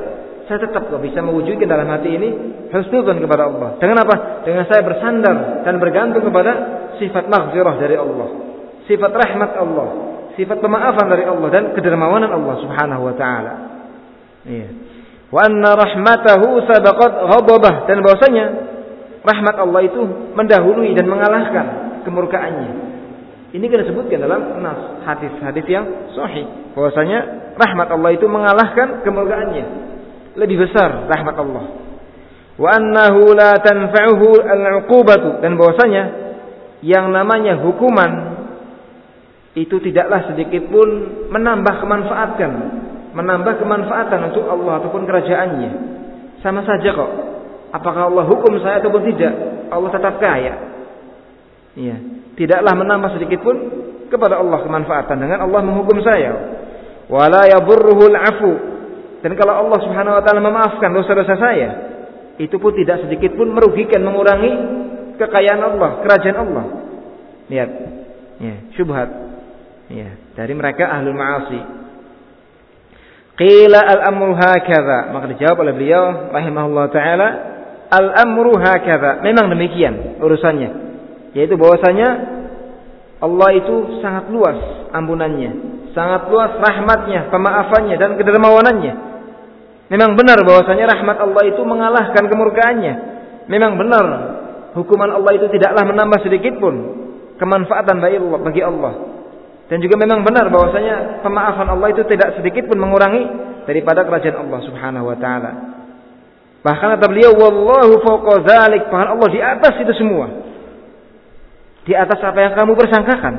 saya 0.43 0.60
tetap 0.60 0.91
kok 0.91 0.99
bisa 0.99 1.23
mewujudkan 1.23 1.71
dalam 1.71 1.88
hati 1.88 2.19
ini 2.19 2.29
husnudzan 2.67 3.23
kepada 3.23 3.47
Allah. 3.47 3.79
Dengan 3.79 4.03
apa? 4.03 4.43
Dengan 4.43 4.67
saya 4.67 4.84
bersandar 4.84 5.63
dan 5.63 5.79
bergantung 5.79 6.27
kepada 6.27 6.51
sifat 6.99 7.32
maghfirah 7.32 7.75
dari 7.79 7.95
Allah 7.95 8.42
sifat 8.89 9.12
rahmat 9.12 9.52
Allah, 9.56 9.88
sifat 10.36 10.58
pemaafan 10.60 11.08
dari 11.08 11.24
Allah 11.24 11.48
dan 11.54 11.63
kedermawanan 11.78 12.32
Allah 12.32 12.56
Subhanahu 12.63 13.02
wa 13.08 13.15
taala. 13.15 13.54
Iya. 14.43 14.69
Wa 15.34 15.50
anna 15.50 15.74
rahmatahu 15.74 16.62
sabaqat 16.69 17.12
ghadabah 17.26 17.76
dan 17.89 17.98
bahwasanya 18.06 18.46
rahmat 19.24 19.56
Allah 19.58 19.82
itu 19.88 20.02
mendahului 20.36 20.93
dan 20.93 21.10
mengalahkan 21.10 21.65
kemurkaannya. 22.06 22.72
Ini 23.54 23.65
kita 23.69 23.86
sebutkan 23.86 24.17
dalam 24.17 24.62
nas 24.65 25.06
hadis-hadis 25.06 25.65
yang 25.69 25.86
sahih 26.13 26.74
bahwasanya 26.74 27.54
rahmat 27.54 27.88
Allah 27.93 28.12
itu 28.13 28.26
mengalahkan 28.26 29.06
kemurkaannya. 29.06 29.65
Lebih 30.34 30.65
besar 30.69 31.06
rahmat 31.06 31.38
Allah. 31.38 31.65
Wa 32.58 32.69
annahu 32.78 33.34
la 33.34 33.58
tanfa'uhu 33.62 34.41
al-'uqubatu 34.41 35.41
dan 35.41 35.58
bahwasanya 35.58 36.04
yang 36.86 37.10
namanya 37.10 37.58
hukuman 37.62 38.33
itu 39.54 39.76
tidaklah 39.78 40.34
sedikit 40.34 40.66
pun 40.74 40.88
menambah 41.30 41.78
kemanfaatan, 41.78 42.52
menambah 43.13 43.54
kemanfaatan 43.62 44.34
untuk 44.34 44.50
Allah 44.50 44.82
ataupun 44.82 45.06
kerajaannya. 45.06 45.72
Sama 46.42 46.66
saja 46.66 46.89
kok. 46.89 47.12
Apakah 47.74 48.10
Allah 48.10 48.26
hukum 48.26 48.58
saya 48.62 48.82
ataupun 48.82 49.02
tidak? 49.13 49.34
Allah 49.70 49.89
tetap 49.94 50.18
kaya. 50.18 50.54
Iya, 51.74 51.98
tidaklah 52.38 52.74
menambah 52.78 53.18
sedikit 53.18 53.42
pun 53.42 53.58
kepada 54.10 54.38
Allah 54.38 54.62
kemanfaatan 54.62 55.18
dengan 55.18 55.42
Allah 55.46 55.62
menghukum 55.66 56.02
saya. 56.06 56.34
Wala 57.10 57.50
yadurruhul 57.50 58.18
afu. 58.18 58.54
Dan 59.26 59.34
kalau 59.38 59.66
Allah 59.66 59.80
Subhanahu 59.82 60.18
wa 60.18 60.24
taala 60.26 60.42
memaafkan 60.42 60.89
dosa-dosa 60.94 61.34
saya, 61.38 61.70
itu 62.42 62.58
pun 62.58 62.74
tidak 62.74 63.06
sedikit 63.06 63.38
pun 63.38 63.54
merugikan, 63.54 64.02
mengurangi 64.02 64.52
kekayaan 65.18 65.62
Allah, 65.62 66.02
kerajaan 66.02 66.38
Allah. 66.38 66.66
Lihat. 67.50 67.70
Ya, 68.42 68.56
syubhat. 68.78 69.33
Ya, 69.91 70.15
dari 70.39 70.54
mereka 70.56 70.88
ahlul 70.88 71.17
ma'asi. 71.17 71.60
Qila 73.34 73.80
al-amru 73.82 74.38
hakadha. 74.38 75.12
Maka 75.12 75.26
dijawab 75.34 75.58
oleh 75.65 75.74
beliau 75.74 76.32
rahimahullah 76.32 76.86
taala, 76.93 77.28
al-amru 77.89 78.56
hakadha. 78.56 79.26
Memang 79.26 79.50
demikian 79.52 80.22
urusannya. 80.22 80.69
Yaitu 81.34 81.58
bahwasanya 81.58 82.10
Allah 83.24 83.50
itu 83.58 84.04
sangat 84.04 84.30
luas 84.30 84.60
ampunannya, 84.93 85.52
sangat 85.96 86.30
luas 86.30 86.54
rahmatnya, 86.60 87.32
pemaafannya 87.32 87.96
dan 87.98 88.19
kedermawanannya. 88.19 88.93
Memang 89.89 90.19
benar 90.19 90.43
bahwasanya 90.43 90.91
rahmat 90.91 91.17
Allah 91.24 91.43
itu 91.48 91.62
mengalahkan 91.63 92.24
kemurkaannya. 92.28 92.93
Memang 93.48 93.76
benar 93.76 94.06
hukuman 94.76 95.10
Allah 95.12 95.32
itu 95.36 95.48
tidaklah 95.52 95.84
menambah 95.88 96.19
sedikit 96.24 96.60
pun 96.60 96.76
kemanfaatan 97.41 97.98
bagi 98.00 98.17
Allah. 98.19 98.39
Bagi 98.39 98.62
Allah. 98.62 98.93
Dan 99.71 99.80
juga 99.80 99.95
memang 99.95 100.28
benar 100.28 100.52
bahwasanya 100.52 101.23
pemaafan 101.23 101.71
Allah 101.71 101.88
itu 101.95 102.04
tidak 102.06 102.36
sedikit 102.36 102.67
pun 102.67 102.78
mengurangi 102.84 103.23
daripada 103.63 104.04
kerajaan 104.04 104.47
Allah 104.47 104.60
Subhanahu 104.67 105.06
wa 105.08 105.17
taala. 105.17 105.52
Bahkan 106.63 106.88
kata 106.95 107.06
beliau 107.12 107.36
wallahu 107.36 107.99
fawqa 108.04 108.43
dzalik, 108.43 108.88
bahkan 108.88 109.19
Allah 109.19 109.30
di 109.32 109.39
atas 109.43 109.73
itu 109.84 109.93
semua. 109.99 110.28
Di 111.84 111.91
atas 111.91 112.19
apa 112.23 112.39
yang 112.39 112.54
kamu 112.56 112.71
persangkakan. 112.80 113.36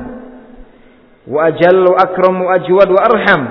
Wa 1.25 1.49
ajallu 1.49 1.97
akramu 1.97 2.53
ajwad 2.53 2.89
wa 2.93 3.01
arham. 3.01 3.41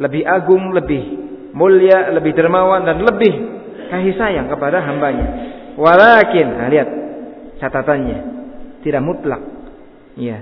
Lebih 0.00 0.24
agung, 0.24 0.72
lebih 0.72 1.02
mulia, 1.52 2.12
lebih 2.12 2.32
dermawan 2.36 2.84
dan 2.84 3.00
lebih 3.04 3.32
kasih 3.88 4.16
sayang 4.16 4.48
kepada 4.48 4.80
hambanya. 4.80 5.56
Walakin, 5.76 6.56
nah 6.56 6.68
lihat 6.72 6.88
catatannya, 7.60 8.18
tidak 8.80 9.04
mutlak. 9.04 9.44
Ya, 10.16 10.40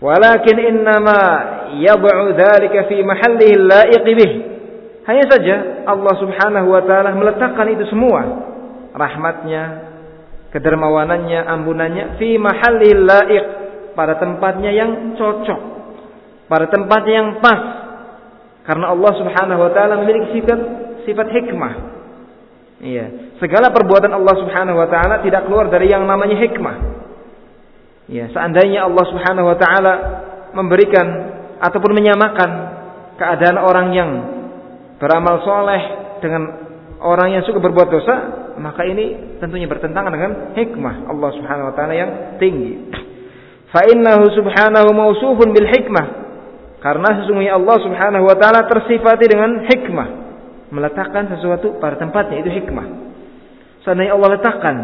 Walakin 0.00 0.56
innama 0.56 1.20
yad'u 1.76 2.32
dzalika 2.32 2.88
fi 2.88 3.04
mahallihi 3.04 3.54
la'iq 3.60 4.04
bih. 4.16 4.32
Hanya 5.04 5.24
saja 5.28 5.56
Allah 5.84 6.14
Subhanahu 6.16 6.72
wa 6.72 6.82
taala 6.88 7.12
meletakkan 7.12 7.68
itu 7.72 7.84
semua 7.92 8.20
rahmatnya, 8.96 9.92
kedermawanannya, 10.56 11.40
ampunannya 11.44 12.04
fi 12.16 12.40
mahallil 12.40 13.04
laiq 13.04 13.44
pada 13.92 14.16
tempatnya 14.16 14.72
yang 14.72 15.16
cocok, 15.20 15.60
pada 16.48 16.64
tempatnya 16.72 17.14
yang 17.20 17.30
pas. 17.44 17.60
Karena 18.64 18.92
Allah 18.92 19.12
Subhanahu 19.20 19.60
wa 19.60 19.70
taala 19.76 20.00
memiliki 20.00 20.40
sifat 20.40 20.60
sifat 21.04 21.28
hikmah. 21.28 21.74
Iya, 22.80 23.36
segala 23.36 23.68
perbuatan 23.68 24.16
Allah 24.16 24.34
Subhanahu 24.40 24.80
wa 24.80 24.88
taala 24.88 25.20
tidak 25.20 25.44
keluar 25.44 25.68
dari 25.68 25.92
yang 25.92 26.08
namanya 26.08 26.40
hikmah. 26.40 26.99
Ya, 28.10 28.26
seandainya 28.34 28.90
Allah 28.90 29.04
Subhanahu 29.06 29.46
wa 29.46 29.56
taala 29.56 29.94
memberikan 30.50 31.06
ataupun 31.62 31.94
menyamakan 31.94 32.50
keadaan 33.14 33.54
orang 33.62 33.86
yang 33.94 34.10
beramal 34.98 35.46
soleh 35.46 35.82
dengan 36.18 36.42
orang 36.98 37.38
yang 37.38 37.46
suka 37.46 37.62
berbuat 37.62 37.86
dosa, 37.86 38.14
maka 38.58 38.82
ini 38.82 39.38
tentunya 39.38 39.70
bertentangan 39.70 40.10
dengan 40.10 40.32
hikmah 40.58 41.06
Allah 41.06 41.30
Subhanahu 41.38 41.70
wa 41.70 41.74
taala 41.78 41.94
yang 41.94 42.10
tinggi. 42.42 42.90
Fa 43.70 43.86
innahu 43.86 44.26
subhanahu 44.34 44.90
mausufun 44.90 45.54
bil 45.54 45.70
hikmah. 45.70 46.06
Karena 46.82 47.22
sesungguhnya 47.22 47.54
Allah 47.54 47.76
Subhanahu 47.78 48.26
wa 48.26 48.34
taala 48.34 48.66
tersifati 48.66 49.30
dengan 49.30 49.70
hikmah. 49.70 50.08
Meletakkan 50.74 51.30
sesuatu 51.30 51.78
pada 51.78 51.94
tempatnya 51.94 52.42
itu 52.42 52.50
hikmah. 52.50 52.86
Seandainya 53.86 54.18
Allah 54.18 54.30
letakkan 54.34 54.76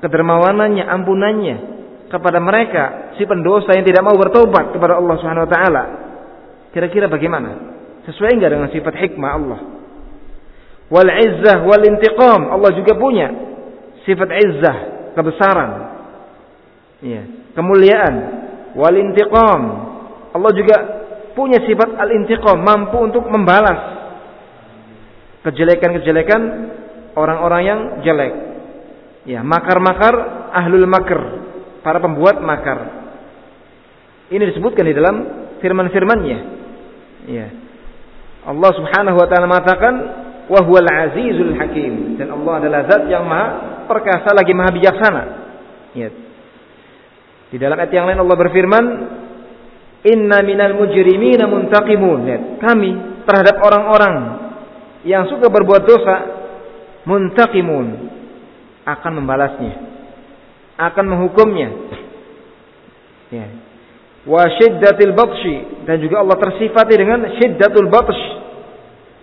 kedermawanannya, 0.00 0.84
ampunannya 0.88 1.73
kepada 2.08 2.38
mereka 2.38 3.14
si 3.16 3.24
pendosa 3.24 3.74
yang 3.74 3.86
tidak 3.86 4.02
mau 4.04 4.16
bertobat 4.16 4.72
kepada 4.74 5.00
Allah 5.00 5.14
Subhanahu 5.18 5.46
wa 5.46 5.52
taala. 5.52 5.84
Kira-kira 6.74 7.06
bagaimana? 7.06 7.74
Sesuai 8.04 8.36
enggak 8.36 8.52
dengan 8.52 8.68
sifat 8.68 8.94
hikmah 8.98 9.30
Allah? 9.30 9.60
Wal 10.92 11.10
izzah 11.10 11.64
wal 11.64 11.84
intiqam. 11.84 12.52
Allah 12.52 12.70
juga 12.76 12.92
punya 12.98 13.28
sifat 14.04 14.28
izzah, 14.28 14.78
kebesaran. 15.16 15.70
Ya, 17.00 17.22
kemuliaan. 17.56 18.14
Wal 18.76 18.96
intiqam. 19.00 19.62
Allah 20.34 20.52
juga 20.52 20.76
punya 21.34 21.60
sifat 21.66 21.98
al-intiqam, 21.98 22.62
mampu 22.62 22.96
untuk 23.02 23.26
membalas 23.26 23.94
kejelekan-kejelekan 25.44 26.42
orang-orang 27.18 27.62
yang 27.66 27.80
jelek. 28.06 28.34
Ya, 29.28 29.42
makar-makar 29.42 30.14
ahlul 30.54 30.86
makr, 30.88 31.20
para 31.84 32.00
pembuat 32.00 32.40
makar. 32.40 33.04
Ini 34.32 34.40
disebutkan 34.50 34.88
di 34.88 34.96
dalam 34.96 35.16
firman-firmannya. 35.60 36.38
Ya. 37.28 37.46
Allah 38.44 38.70
Subhanahu 38.72 39.16
wa 39.20 39.26
taala 39.28 39.46
mengatakan 39.48 39.94
wa 40.48 40.60
huwal 40.64 40.88
azizul 40.88 41.56
hakim 41.56 42.20
dan 42.20 42.32
Allah 42.32 42.52
adalah 42.60 42.80
zat 42.88 43.08
yang 43.08 43.24
maha 43.24 43.46
perkasa 43.84 44.32
lagi 44.32 44.52
maha 44.56 44.70
bijaksana. 44.72 45.22
Ya. 45.92 46.08
Di 47.52 47.56
dalam 47.60 47.78
ayat 47.78 47.92
yang 47.92 48.08
lain 48.08 48.18
Allah 48.18 48.36
berfirman, 48.40 48.84
"Inna 50.08 50.40
minal 50.42 50.74
mujrimina 50.74 51.44
muntaqimun." 51.46 52.20
Ya. 52.24 52.38
Kami 52.58 52.90
terhadap 53.28 53.60
orang-orang 53.60 54.14
yang 55.04 55.28
suka 55.28 55.52
berbuat 55.52 55.84
dosa 55.84 56.16
muntaqimun 57.04 57.86
akan 58.84 59.12
membalasnya, 59.20 59.74
akan 60.78 61.04
menghukumnya. 61.06 61.68
Ya. 63.30 63.46
Wa 64.24 64.48
syiddatil 64.56 65.12
batshi 65.12 65.84
dan 65.84 66.00
juga 66.00 66.24
Allah 66.24 66.38
tersifati 66.40 66.94
dengan 66.96 67.28
syiddatul 67.36 67.92
batsh, 67.92 68.22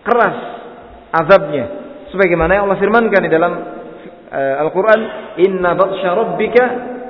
keras 0.06 0.38
azabnya. 1.10 1.66
Sebagaimana 2.14 2.60
yang 2.60 2.64
Allah 2.70 2.80
firmankan 2.80 3.22
di 3.24 3.32
dalam 3.32 3.54
uh, 4.30 4.64
Al-Qur'an, 4.68 5.02
"Inna 5.42 5.74
batsha 5.74 6.12
rabbika 6.14 6.64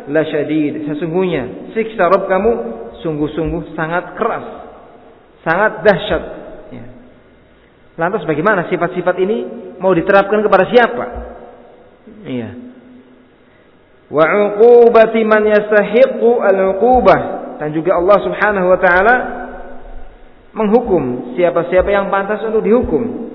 lasyadid." 0.08 0.88
Sesungguhnya 0.88 1.74
siksa 1.76 2.08
Rabb 2.08 2.30
kamu 2.30 2.52
sungguh-sungguh 3.02 3.76
sangat 3.76 4.16
keras, 4.16 4.46
sangat 5.44 5.84
dahsyat. 5.84 6.24
Ya. 6.72 6.86
Lantas 8.00 8.24
bagaimana 8.24 8.72
sifat-sifat 8.72 9.16
ini 9.20 9.38
mau 9.82 9.92
diterapkan 9.92 10.40
kepada 10.40 10.64
siapa? 10.70 11.06
Iya. 12.24 12.71
Wa 14.12 14.28
'uqubati 14.28 15.24
man 15.24 15.48
yastahiqu 15.48 16.44
al-'uqubah 16.44 17.20
dan 17.64 17.72
juga 17.72 17.96
Allah 17.96 18.18
Subhanahu 18.28 18.68
wa 18.68 18.80
taala 18.82 19.16
menghukum 20.52 21.32
siapa-siapa 21.40 21.88
yang 21.88 22.12
pantas 22.12 22.44
untuk 22.44 22.60
dihukum. 22.60 23.32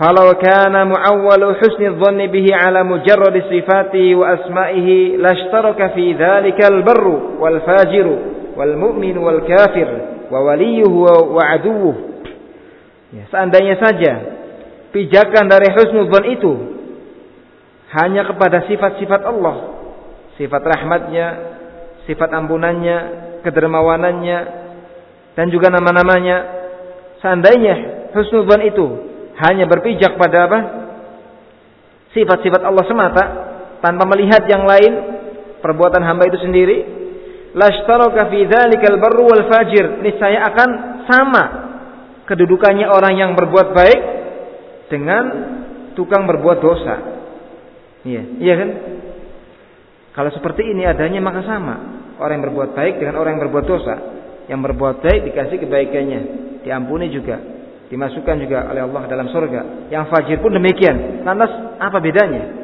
Falau 0.00 0.32
kana 0.40 0.88
muawwalu 0.88 1.60
husni 1.60 1.92
dhanni 1.92 2.32
bihi 2.32 2.56
ala 2.56 2.88
mujarrad 2.88 3.36
sifatihi 3.52 4.16
wa 4.16 4.32
asma'ihi 4.32 5.20
lashtaraka 5.20 5.92
fi 5.92 6.16
dhalika 6.16 6.72
al-barru 6.72 7.36
wal 7.36 7.60
fajiru 7.60 8.16
wal 8.56 8.74
mu'min 8.80 9.20
wal 9.20 9.44
kafir 9.44 9.88
wa 10.32 10.40
waliyuhu 10.40 11.36
wa 11.36 11.42
aduwwuh. 11.52 11.96
Ya, 13.12 13.28
seandainya 13.28 13.76
saja 13.76 14.12
pijakan 14.96 15.52
dari 15.52 15.68
husnudzon 15.68 16.24
itu 16.32 16.52
hanya 17.90 18.22
kepada 18.22 18.70
sifat-sifat 18.70 19.20
Allah, 19.26 19.56
sifat 20.38 20.62
rahmatnya, 20.62 21.26
sifat 22.06 22.30
ampunannya, 22.30 22.98
kedermawanannya, 23.42 24.38
dan 25.34 25.46
juga 25.50 25.74
nama-namanya. 25.74 26.58
Seandainya 27.18 28.08
husnudzon 28.14 28.62
itu 28.64 28.86
hanya 29.42 29.66
berpijak 29.66 30.14
pada 30.16 30.38
apa? 30.46 30.58
Sifat-sifat 32.14 32.62
Allah 32.62 32.84
semata 32.86 33.24
tanpa 33.82 34.06
melihat 34.06 34.46
yang 34.46 34.66
lain 34.66 34.92
perbuatan 35.58 36.02
hamba 36.02 36.30
itu 36.30 36.38
sendiri, 36.42 36.78
lashtaraka 37.54 38.30
fi 38.30 38.46
dzalikal 38.46 38.98
barru 39.02 39.30
wal 39.30 39.44
fajir. 39.50 39.98
Niscaya 40.02 40.46
akan 40.46 40.70
sama 41.10 41.44
kedudukannya 42.30 42.86
orang 42.86 43.14
yang 43.18 43.30
berbuat 43.34 43.74
baik 43.74 44.00
dengan 44.90 45.24
tukang 45.98 46.26
berbuat 46.30 46.58
dosa. 46.62 47.19
Iya, 48.00 48.22
iya 48.40 48.54
kan? 48.56 48.70
Kalau 50.16 50.30
seperti 50.32 50.72
ini 50.72 50.88
adanya 50.88 51.20
maka 51.20 51.44
sama. 51.44 51.74
Orang 52.20 52.40
yang 52.40 52.52
berbuat 52.52 52.76
baik 52.76 53.00
dengan 53.00 53.20
orang 53.20 53.36
yang 53.36 53.42
berbuat 53.48 53.66
dosa. 53.68 53.94
Yang 54.48 54.60
berbuat 54.72 54.96
baik 55.04 55.20
dikasih 55.30 55.56
kebaikannya, 55.62 56.20
diampuni 56.66 57.06
juga, 57.14 57.38
dimasukkan 57.86 58.36
juga 58.42 58.66
oleh 58.66 58.82
Allah 58.82 59.02
dalam 59.06 59.30
surga. 59.30 59.88
Yang 59.94 60.04
fajir 60.10 60.36
pun 60.42 60.50
demikian. 60.52 61.22
Lantas 61.22 61.78
apa 61.78 62.02
bedanya? 62.02 62.60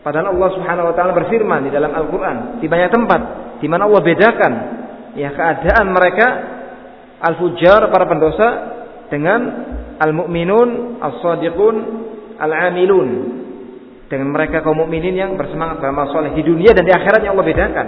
Padahal 0.00 0.32
Allah 0.32 0.50
Subhanahu 0.56 0.88
wa 0.88 0.94
taala 0.96 1.12
berfirman 1.12 1.68
di 1.68 1.70
dalam 1.74 1.92
Al-Qur'an 1.92 2.62
di 2.62 2.66
banyak 2.70 2.90
tempat 2.94 3.20
di 3.60 3.66
mana 3.68 3.84
Allah 3.90 4.00
bedakan 4.00 4.52
ya 5.18 5.34
keadaan 5.34 5.86
mereka 5.90 6.26
al-fujjar 7.18 7.90
para 7.90 8.06
pendosa 8.06 8.48
dengan 9.10 9.40
al-mu'minun, 9.98 11.02
as-sadiqun, 11.02 11.76
al-amilun 12.40 13.08
dengan 14.08 14.32
mereka 14.32 14.64
kaum 14.64 14.80
mukminin 14.80 15.12
yang 15.12 15.36
bersemangat 15.36 15.84
beramal 15.84 16.08
soleh 16.08 16.32
di 16.32 16.40
dunia 16.40 16.72
dan 16.72 16.82
di 16.82 16.92
akhirat 16.92 17.20
yang 17.20 17.36
Allah 17.36 17.48
bedakan. 17.48 17.86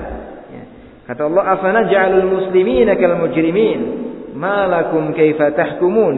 Ya. 0.53 0.63
Kata 1.09 1.23
Allah, 1.27 1.45
"Afana 1.57 1.81
ja'alul 1.89 2.29
muslimina 2.29 2.93
kal 3.01 3.17
mujrimin? 3.17 3.81
Ma 4.37 4.69
lakum 4.69 5.17
kaifa 5.17 5.57
tahkumun?" 5.57 6.15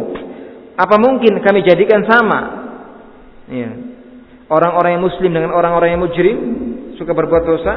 Apa 0.74 0.98
mungkin 0.98 1.38
kami 1.38 1.62
jadikan 1.62 2.02
sama? 2.02 2.40
Ya. 3.46 3.70
Orang-orang 4.50 4.98
yang 4.98 5.04
muslim 5.06 5.30
dengan 5.30 5.54
orang-orang 5.54 5.94
yang 5.94 6.02
mujrim 6.02 6.38
suka 6.98 7.14
berbuat 7.14 7.44
dosa, 7.46 7.74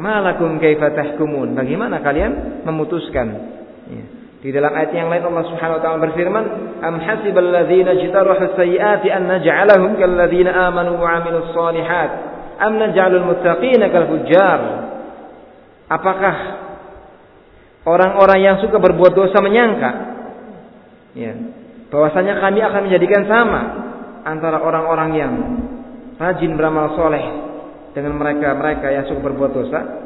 "Ma 0.00 0.24
lakum 0.24 0.56
kaifa 0.56 0.96
tahkumun?" 0.96 1.52
Bagaimana 1.52 2.00
kalian 2.00 2.64
memutuskan? 2.64 3.26
Ya. 3.92 4.15
Di 4.46 4.54
dalam 4.54 4.70
ayat 4.70 4.94
yang 4.94 5.10
lain 5.10 5.26
Allah 5.26 5.42
Subhanahu 5.50 5.78
wa 5.78 5.82
taala 5.82 5.98
berfirman, 6.06 6.44
"Am 6.78 7.02
hasibal 7.02 7.50
ladzina 7.50 7.98
jtarahu 7.98 8.54
sayyiati 8.54 9.10
an 9.10 9.26
naj'alahum 9.26 9.98
kal 9.98 10.06
ladzina 10.06 10.70
amanu 10.70 11.02
wa 11.02 11.18
'amilus 11.18 11.50
shalihat, 11.50 12.10
am 12.62 12.78
naj'alul 12.78 13.26
muttaqina 13.26 13.90
kal 13.90 14.06
fujjar?" 14.06 14.60
Apakah 15.90 16.36
orang-orang 17.90 18.38
yang 18.38 18.56
suka 18.62 18.78
berbuat 18.78 19.18
dosa 19.18 19.42
menyangka 19.42 19.90
ya, 21.18 21.34
bahwasanya 21.90 22.38
kami 22.38 22.62
akan 22.62 22.80
menjadikan 22.86 23.26
sama 23.26 23.60
antara 24.30 24.62
orang-orang 24.62 25.10
yang 25.18 25.32
rajin 26.22 26.54
beramal 26.54 26.94
soleh 26.94 27.26
dengan 27.98 28.14
mereka-mereka 28.14 28.94
yang 28.94 29.10
suka 29.10 29.26
berbuat 29.26 29.50
dosa? 29.50 30.05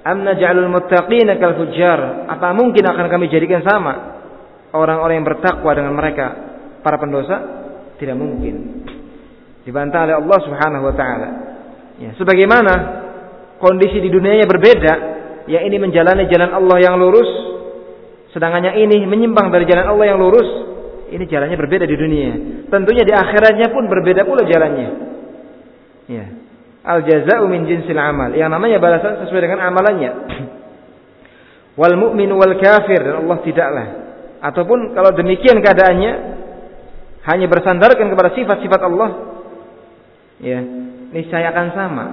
Am 0.00 0.24
naj'alul 0.24 0.72
muttaqina 0.72 1.36
kal 1.36 1.60
fujjar? 1.60 2.24
Apa 2.28 2.56
mungkin 2.56 2.80
akan 2.80 3.06
kami 3.12 3.28
jadikan 3.28 3.60
sama 3.60 3.92
orang-orang 4.72 5.20
yang 5.20 5.28
bertakwa 5.28 5.70
dengan 5.76 5.92
mereka 5.92 6.26
para 6.80 6.96
pendosa? 6.96 7.36
Tidak 8.00 8.16
mungkin. 8.16 8.86
Dibantah 9.60 10.08
oleh 10.08 10.16
Allah 10.16 10.38
Subhanahu 10.40 10.84
wa 10.88 10.94
taala. 10.96 11.28
Ya, 12.00 12.16
sebagaimana 12.16 12.72
kondisi 13.60 14.00
di 14.00 14.08
dunianya 14.08 14.48
berbeda, 14.48 14.92
yang 15.52 15.68
ini 15.68 15.76
menjalani 15.76 16.24
jalan 16.32 16.48
Allah 16.48 16.78
yang 16.80 16.96
lurus, 16.96 17.28
sedangkan 18.32 18.72
yang 18.72 18.76
ini 18.80 19.04
menyimpang 19.04 19.52
dari 19.52 19.68
jalan 19.68 19.84
Allah 19.84 20.16
yang 20.16 20.18
lurus, 20.18 20.48
ini 21.12 21.28
jalannya 21.28 21.60
berbeda 21.60 21.84
di 21.84 21.96
dunia. 22.00 22.30
Tentunya 22.72 23.04
di 23.04 23.12
akhiratnya 23.12 23.68
pun 23.68 23.84
berbeda 23.84 24.24
pula 24.24 24.48
jalannya. 24.48 24.88
Ya. 26.08 26.24
Al 26.80 27.04
jaza'u 27.04 27.44
min 27.44 27.68
jinsil 27.68 27.96
amal. 27.96 28.32
Yang 28.32 28.50
namanya 28.50 28.78
balasan 28.80 29.24
sesuai 29.26 29.40
dengan 29.44 29.60
amalannya. 29.68 30.12
Wal 31.80 31.96
mu'min 31.96 32.28
wal 32.34 32.60
kafir 32.60 33.00
dan 33.00 33.24
Allah 33.24 33.38
tidaklah. 33.40 33.86
Ataupun 34.40 34.92
kalau 34.96 35.12
demikian 35.16 35.60
keadaannya 35.60 36.12
hanya 37.24 37.46
bersandarkan 37.46 38.08
kepada 38.10 38.32
sifat-sifat 38.36 38.80
Allah, 38.84 39.10
ya, 40.40 40.60
niscaya 41.12 41.52
akan 41.52 41.66
sama 41.72 42.04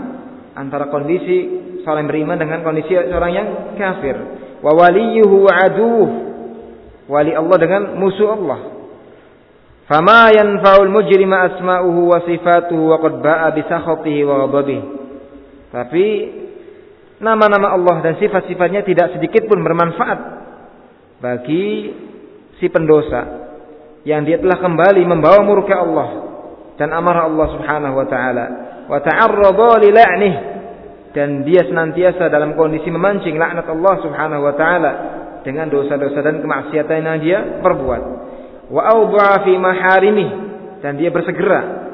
antara 0.56 0.88
kondisi 0.92 1.68
seorang 1.84 2.08
beriman 2.08 2.36
dengan 2.36 2.64
kondisi 2.64 2.96
seorang 2.96 3.32
yang 3.32 3.48
kafir. 3.76 4.16
Wa 4.60 4.72
waliyuhu 4.72 5.48
wa 5.48 5.54
aduh. 5.56 6.10
Wali 7.08 7.32
Allah 7.32 7.58
dengan 7.60 7.82
musuh 7.96 8.36
Allah. 8.36 8.77
Fama 9.88 10.36
yanfa'ul 10.36 10.92
mujrima 10.92 11.48
asma'uhu 11.48 12.12
wa 12.12 12.20
sifatuhu 12.28 12.92
wa 12.92 13.00
qad 13.00 13.24
ba'a 13.24 13.56
wa. 14.28 14.52
Tapi 15.72 16.06
nama-nama 17.24 17.72
Allah 17.72 17.96
dan 18.04 18.14
sifat-sifatnya 18.20 18.84
tidak 18.84 19.16
sedikit 19.16 19.48
pun 19.48 19.64
bermanfaat 19.64 20.20
bagi 21.24 21.96
si 22.60 22.68
pendosa 22.68 23.48
yang 24.04 24.28
dia 24.28 24.44
telah 24.44 24.60
kembali 24.60 25.08
membawa 25.08 25.40
murka 25.48 25.80
Allah 25.80 26.10
dan 26.76 26.92
amarah 26.92 27.32
Allah 27.32 27.48
Subhanahu 27.56 27.96
wa 27.96 28.08
taala. 28.12 28.46
Wa 28.92 29.00
ta'arrada 29.00 29.72
li 29.88 29.90
la'nih. 29.96 30.36
Dan 31.16 31.48
dia 31.48 31.64
senantiasa 31.64 32.28
dalam 32.28 32.60
kondisi 32.60 32.92
memancing 32.92 33.40
laknat 33.40 33.72
Allah 33.72 33.96
Subhanahu 34.04 34.44
wa 34.44 34.54
taala 34.60 34.92
dengan 35.48 35.72
dosa-dosa 35.72 36.20
dan 36.20 36.44
kemaksiatan 36.44 37.08
yang 37.08 37.20
dia 37.24 37.40
perbuat 37.64 38.27
wa 38.68 38.82
awda'a 38.84 39.44
fi 39.48 39.54
maharimih. 39.56 40.30
Dan 40.78 40.96
dia 41.00 41.10
bersegera 41.10 41.90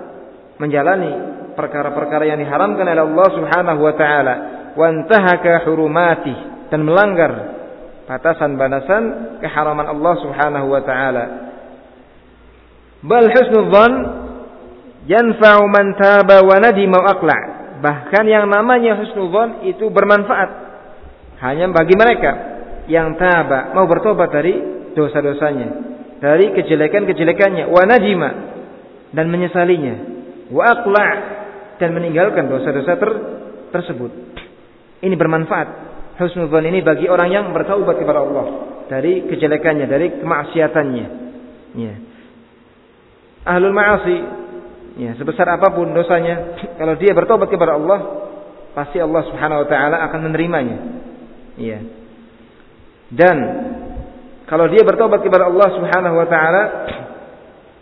menjalani 0.60 1.12
perkara-perkara 1.56 2.28
yang 2.28 2.40
diharamkan 2.42 2.84
oleh 2.84 3.04
Allah 3.04 3.28
Subhanahu 3.32 3.80
wa 3.80 3.94
taala. 3.96 4.36
Wa 4.74 4.86
intahaka 4.90 5.64
hurumati. 5.70 6.36
Dan 6.74 6.84
melanggar 6.84 7.32
batasan-batasan 8.10 9.04
keharaman 9.40 9.88
Allah 9.88 10.14
Subhanahu 10.20 10.68
wa 10.68 10.82
taala. 10.82 11.24
Bal 13.04 13.28
husnul 13.30 13.70
dzan 13.72 13.94
yanfa'u 15.08 15.64
man 15.68 15.96
taba 15.96 16.42
wa 16.44 16.56
nadima 16.60 16.98
wa 17.00 17.08
aqla. 17.14 17.38
Bahkan 17.84 18.24
yang 18.28 18.48
namanya 18.48 18.96
husnul 19.00 19.64
itu 19.68 19.92
bermanfaat 19.92 20.74
hanya 21.44 21.68
bagi 21.76 21.96
mereka 22.00 22.32
yang 22.88 23.20
taba 23.20 23.76
mau 23.76 23.84
bertobat 23.84 24.32
dari 24.32 24.56
dosa-dosanya 24.96 25.93
dari 26.24 26.56
kejelekan-kejelekannya. 26.56 27.68
Wa 27.68 27.84
najima. 27.84 28.30
Dan 29.12 29.28
menyesalinya. 29.28 29.96
Wa 30.48 30.72
aqla 30.72 31.08
dan 31.84 31.92
meninggalkan 31.92 32.48
dosa-dosa 32.48 32.96
ter 32.96 33.12
tersebut. 33.76 34.12
Ini 35.04 35.20
bermanfaat. 35.20 35.92
Husnudzon 36.16 36.64
ini 36.64 36.80
bagi 36.80 37.12
orang 37.12 37.28
yang 37.28 37.46
bertaubat 37.52 38.00
kepada 38.00 38.24
Allah. 38.24 38.46
Dari 38.88 39.28
kejelekannya 39.28 39.86
dari 39.92 40.08
kemaksiatannya. 40.24 41.06
Ya. 41.76 41.96
Ahlul 43.44 43.76
ma'asi. 43.76 44.18
Ya 45.04 45.12
sebesar 45.20 45.50
apa 45.52 45.76
pun 45.76 45.92
dosanya. 45.92 46.56
Kalau 46.80 46.96
dia 46.96 47.12
bertobat 47.12 47.52
kepada 47.52 47.76
Allah 47.76 48.00
pasti 48.72 49.02
Allah 49.02 49.28
Subhanahu 49.28 49.66
wa 49.66 49.68
taala 49.68 49.98
akan 50.08 50.20
menerimanya. 50.32 50.78
Ya. 51.60 51.84
Dan 53.12 53.38
kalau 54.44 54.68
dia 54.68 54.84
bertobat 54.84 55.24
kepada 55.24 55.48
Allah 55.48 55.68
Subhanahu 55.72 56.16
wa 56.20 56.28
taala, 56.28 56.64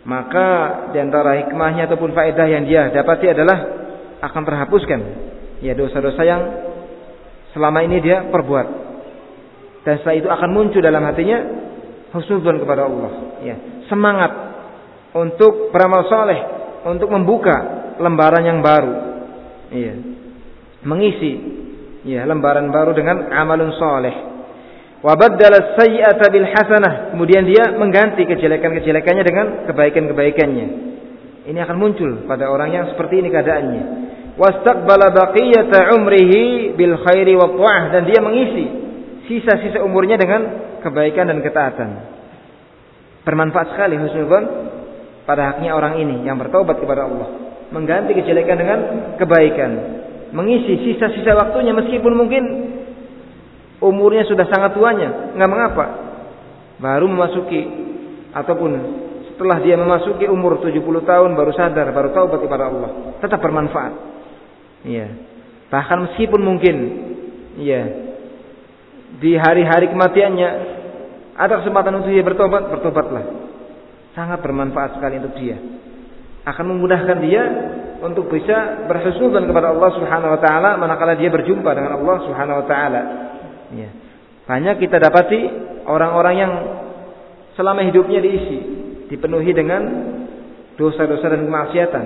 maka 0.06 0.48
di 0.94 0.98
antara 0.98 1.42
hikmahnya 1.42 1.90
ataupun 1.90 2.14
faedah 2.14 2.46
yang 2.46 2.66
dia 2.66 2.90
dapati 2.90 3.30
adalah 3.30 3.58
akan 4.22 4.42
terhapuskan 4.46 5.00
ya 5.62 5.74
dosa-dosa 5.74 6.22
yang 6.22 6.42
selama 7.54 7.82
ini 7.82 7.98
dia 7.98 8.30
perbuat. 8.30 8.66
Dan 9.82 9.98
setelah 9.98 10.16
itu 10.18 10.28
akan 10.30 10.50
muncul 10.54 10.78
dalam 10.78 11.02
hatinya 11.02 11.38
husnudzon 12.14 12.62
kepada 12.62 12.86
Allah, 12.86 13.12
ya. 13.42 13.56
Semangat 13.90 14.30
untuk 15.18 15.74
beramal 15.74 16.06
soleh, 16.06 16.38
untuk 16.86 17.10
membuka 17.10 17.54
lembaran 17.98 18.46
yang 18.46 18.62
baru. 18.62 18.94
Iya. 19.74 19.94
Mengisi 20.86 21.32
ya 22.06 22.26
lembaran 22.26 22.70
baru 22.70 22.94
dengan 22.94 23.30
amalun 23.30 23.74
soleh 23.78 24.31
Wabaddala 25.02 25.74
sayyi'ata 25.74 26.30
bil 26.30 26.46
hasanah. 26.46 27.10
Kemudian 27.10 27.42
dia 27.42 27.74
mengganti 27.74 28.22
kejelekan-kejelekannya 28.22 29.24
dengan 29.26 29.46
kebaikan-kebaikannya. 29.66 30.66
Ini 31.42 31.58
akan 31.58 31.76
muncul 31.76 32.22
pada 32.30 32.46
orang 32.46 32.70
yang 32.70 32.84
seperti 32.94 33.18
ini 33.18 33.28
keadaannya. 33.34 33.82
Wastaqbala 34.38 35.10
baqiyata 35.10 35.98
umrihi 35.98 36.72
bil 36.78 36.94
khairi 37.02 37.34
wa 37.34 37.50
ta'ah 37.50 37.82
dan 37.98 38.02
dia 38.06 38.22
mengisi 38.22 38.64
sisa-sisa 39.26 39.82
umurnya 39.82 40.14
dengan 40.14 40.40
kebaikan 40.86 41.34
dan 41.34 41.42
ketaatan. 41.42 41.90
Bermanfaat 43.26 43.74
sekali 43.74 43.98
husnul 43.98 44.30
pada 45.26 45.54
haknya 45.54 45.74
orang 45.74 45.98
ini 45.98 46.26
yang 46.26 46.38
bertobat 46.38 46.78
kepada 46.78 47.10
Allah. 47.10 47.28
Mengganti 47.74 48.14
kejelekan 48.14 48.56
dengan 48.58 48.78
kebaikan. 49.18 49.70
Mengisi 50.30 50.78
sisa-sisa 50.78 51.34
waktunya 51.34 51.74
meskipun 51.74 52.12
mungkin 52.14 52.42
umurnya 53.82 54.24
sudah 54.30 54.46
sangat 54.46 54.78
tuanya, 54.78 55.34
nggak 55.34 55.50
mengapa. 55.50 55.84
Baru 56.78 57.10
memasuki 57.10 57.62
ataupun 58.32 58.70
setelah 59.34 59.58
dia 59.60 59.74
memasuki 59.74 60.24
umur 60.30 60.62
70 60.62 60.82
tahun 60.82 61.30
baru 61.34 61.52
sadar, 61.52 61.90
baru 61.90 62.14
tahu 62.14 62.26
kepada 62.38 62.70
Allah, 62.70 62.90
tetap 63.18 63.42
bermanfaat. 63.42 63.94
Iya. 64.86 65.08
Bahkan 65.72 65.98
meskipun 66.10 66.40
mungkin 66.42 66.76
iya 67.56 68.12
di 69.18 69.36
hari-hari 69.36 69.88
kematiannya 69.92 70.50
ada 71.32 71.64
kesempatan 71.64 72.02
untuk 72.02 72.12
dia 72.12 72.24
bertobat, 72.24 72.68
bertobatlah. 72.68 73.24
Sangat 74.12 74.44
bermanfaat 74.44 75.00
sekali 75.00 75.16
untuk 75.16 75.34
dia. 75.40 75.56
Akan 76.44 76.68
memudahkan 76.68 77.18
dia 77.24 77.42
untuk 78.02 78.28
bisa 78.28 78.84
berhusnudzon 78.90 79.46
kepada 79.46 79.72
Allah 79.72 79.90
Subhanahu 79.96 80.34
wa 80.36 80.40
taala 80.42 80.70
manakala 80.76 81.14
dia 81.16 81.30
berjumpa 81.32 81.70
dengan 81.72 82.02
Allah 82.02 82.16
Subhanahu 82.26 82.60
wa 82.60 82.66
taala. 82.66 83.02
Ya. 83.72 83.90
Banyak 84.44 84.82
kita 84.82 85.00
dapati 85.00 85.40
orang-orang 85.86 86.34
yang 86.36 86.52
selama 87.56 87.84
hidupnya 87.86 88.20
diisi, 88.20 88.58
dipenuhi 89.08 89.52
dengan 89.52 89.82
dosa-dosa 90.76 91.26
dan 91.32 91.46
kemaksiatan. 91.46 92.04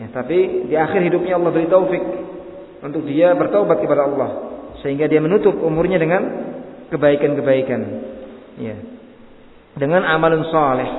Ya, 0.00 0.06
tapi 0.14 0.66
di 0.70 0.74
akhir 0.74 1.04
hidupnya 1.04 1.36
Allah 1.36 1.52
beri 1.52 1.68
taufik 1.68 2.00
untuk 2.80 3.04
dia 3.04 3.36
bertaubat 3.36 3.84
kepada 3.84 4.08
Allah 4.08 4.30
sehingga 4.80 5.04
dia 5.04 5.20
menutup 5.20 5.52
umurnya 5.60 6.00
dengan 6.00 6.22
kebaikan-kebaikan. 6.88 7.80
Ya. 8.56 8.76
Dengan 9.76 10.02
amalun 10.08 10.48
saleh. 10.48 10.90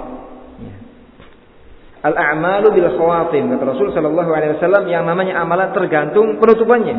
Ya. 0.61 0.75
Al-a'malu 2.05 2.69
bil 2.77 2.89
khawatim. 2.93 3.49
Kata 3.49 3.63
Rasul 3.65 3.89
sallallahu 3.97 4.29
alaihi 4.29 4.61
wasallam 4.61 4.85
yang 4.85 5.09
namanya 5.09 5.41
amalan 5.41 5.73
tergantung 5.73 6.37
penutupannya. 6.37 6.97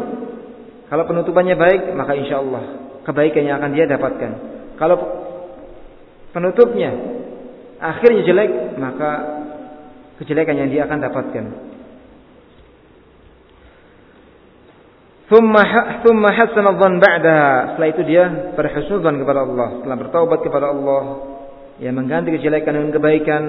Kalau 0.91 1.09
penutupannya 1.09 1.57
baik, 1.57 1.95
maka 1.97 2.13
insya 2.19 2.43
Allah 2.43 2.82
kebaikan 3.03 3.43
yang 3.47 3.57
akan 3.63 3.71
dia 3.75 3.87
dapatkan. 3.87 4.31
Kalau 4.79 4.97
penutupnya 6.33 6.91
akhirnya 7.83 8.23
jelek, 8.25 8.51
maka 8.79 9.11
kejelekan 10.23 10.55
yang 10.55 10.71
dia 10.71 10.83
akan 10.87 10.99
dapatkan. 11.03 11.45
Thumma 15.33 16.29
hasana 16.29 16.77
dhan 16.77 17.01
ba'daha. 17.01 17.75
Setelah 17.75 17.89
itu 17.89 18.03
dia 18.05 18.25
berhusnudzan 18.53 19.17
kepada 19.17 19.49
Allah. 19.49 19.69
Setelah 19.81 19.97
bertaubat 19.97 20.41
kepada 20.45 20.67
Allah. 20.69 21.03
yang 21.81 21.97
mengganti 21.97 22.37
kejelekan 22.37 22.77
dengan 22.77 22.93
kebaikan. 22.93 23.43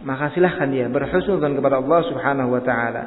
Maka 0.00 0.32
silahkan 0.32 0.64
dia 0.72 0.88
berhusnudzan 0.88 1.52
kepada 1.60 1.84
Allah 1.84 2.00
subhanahu 2.08 2.56
wa 2.56 2.62
ta'ala. 2.64 3.02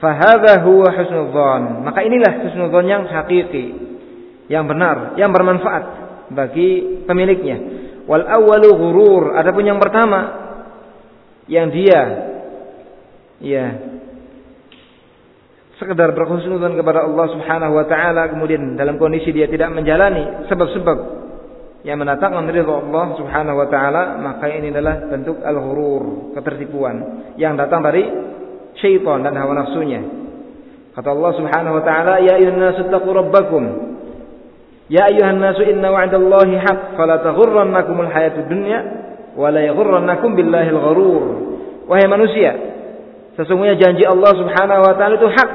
Fahadha 0.00 0.64
huwa 0.64 0.88
husnudzan. 0.88 1.84
Maka 1.84 2.00
inilah 2.08 2.40
husnudzan 2.40 2.84
yang 2.88 3.04
hakiki, 3.04 3.85
yang 4.46 4.64
benar, 4.66 5.18
yang 5.18 5.30
bermanfaat 5.34 5.84
bagi 6.30 7.02
pemiliknya. 7.06 7.56
Wal 8.06 8.22
awwalu 8.22 8.70
ghurur. 8.70 9.24
Adapun 9.34 9.66
yang 9.66 9.82
pertama 9.82 10.46
yang 11.46 11.70
dia 11.70 12.00
ya 13.42 13.66
sekedar 15.76 16.10
berhusnudzan 16.16 16.74
kepada 16.74 17.04
Allah 17.04 17.26
Subhanahu 17.36 17.72
wa 17.76 17.86
taala 17.86 18.32
kemudian 18.32 18.74
dalam 18.74 18.96
kondisi 18.96 19.30
dia 19.30 19.46
tidak 19.46 19.70
menjalani 19.70 20.48
sebab-sebab 20.48 20.98
yang 21.86 22.02
mendatangkan 22.02 22.50
ridha 22.50 22.66
Allah 22.66 23.06
Subhanahu 23.14 23.56
wa 23.62 23.68
taala 23.70 24.18
maka 24.18 24.50
ini 24.50 24.74
adalah 24.74 25.06
bentuk 25.06 25.38
al-ghurur, 25.38 26.34
ketertipuan 26.34 26.96
yang 27.38 27.54
datang 27.54 27.84
dari 27.84 28.02
syaitan 28.82 29.22
dan 29.22 29.38
hawa 29.38 29.62
nafsunya. 29.62 30.02
Kata 30.98 31.12
Allah 31.12 31.32
Subhanahu 31.38 31.76
wa 31.78 31.84
taala, 31.84 32.24
"Ya 32.24 32.40
ayuhan 32.40 32.58
nasu 32.58 32.88
rabbakum." 32.90 33.64
Ya 34.86 35.10
ayuhan 35.10 35.42
nasu 35.42 35.66
inna 35.66 35.90
wa'dallahi 35.90 36.62
haqq, 36.62 36.94
fala 36.94 37.18
taghurrannakumul 37.18 38.06
hayatud 38.06 38.46
dunya 38.46 38.78
wa 39.34 39.50
la 39.50 39.66
yaghurrannakum 39.66 40.38
billahi 40.38 40.70
al-gharur. 40.70 41.24
Wahai 41.90 42.06
manusia, 42.06 42.54
sesungguhnya 43.34 43.78
janji 43.78 44.06
Allah 44.06 44.30
Subhanahu 44.34 44.82
wa 44.86 44.94
taala 44.94 45.14
itu 45.18 45.28
hak. 45.30 45.50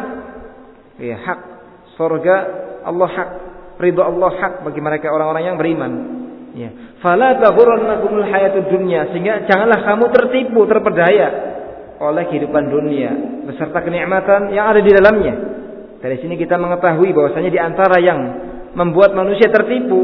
Ya, 1.00 1.18
hak. 1.18 1.40
Surga 1.96 2.36
Allah 2.84 3.10
hak. 3.10 3.30
Ridho 3.80 4.04
Allah 4.04 4.32
hak 4.36 4.54
bagi 4.68 4.84
mereka 4.84 5.10
orang-orang 5.10 5.44
yang 5.48 5.58
beriman. 5.58 5.92
Ya. 6.52 6.70
Fala 7.00 7.40
taghurrannakumul 7.40 8.28
hayatud 8.28 8.68
dunya 8.68 9.08
sehingga 9.16 9.48
janganlah 9.48 9.80
kamu 9.88 10.06
tertipu, 10.12 10.68
terpedaya 10.68 11.28
oleh 12.04 12.28
kehidupan 12.28 12.68
dunia 12.68 13.12
beserta 13.48 13.80
kenikmatan 13.80 14.52
yang 14.52 14.76
ada 14.76 14.84
di 14.84 14.92
dalamnya. 14.92 15.36
Dari 16.02 16.18
sini 16.20 16.36
kita 16.36 16.58
mengetahui 16.60 17.14
bahwasanya 17.14 17.50
di 17.54 17.60
antara 17.62 17.98
yang 18.02 18.20
membuat 18.74 19.16
manusia 19.16 19.52
tertipu 19.52 20.00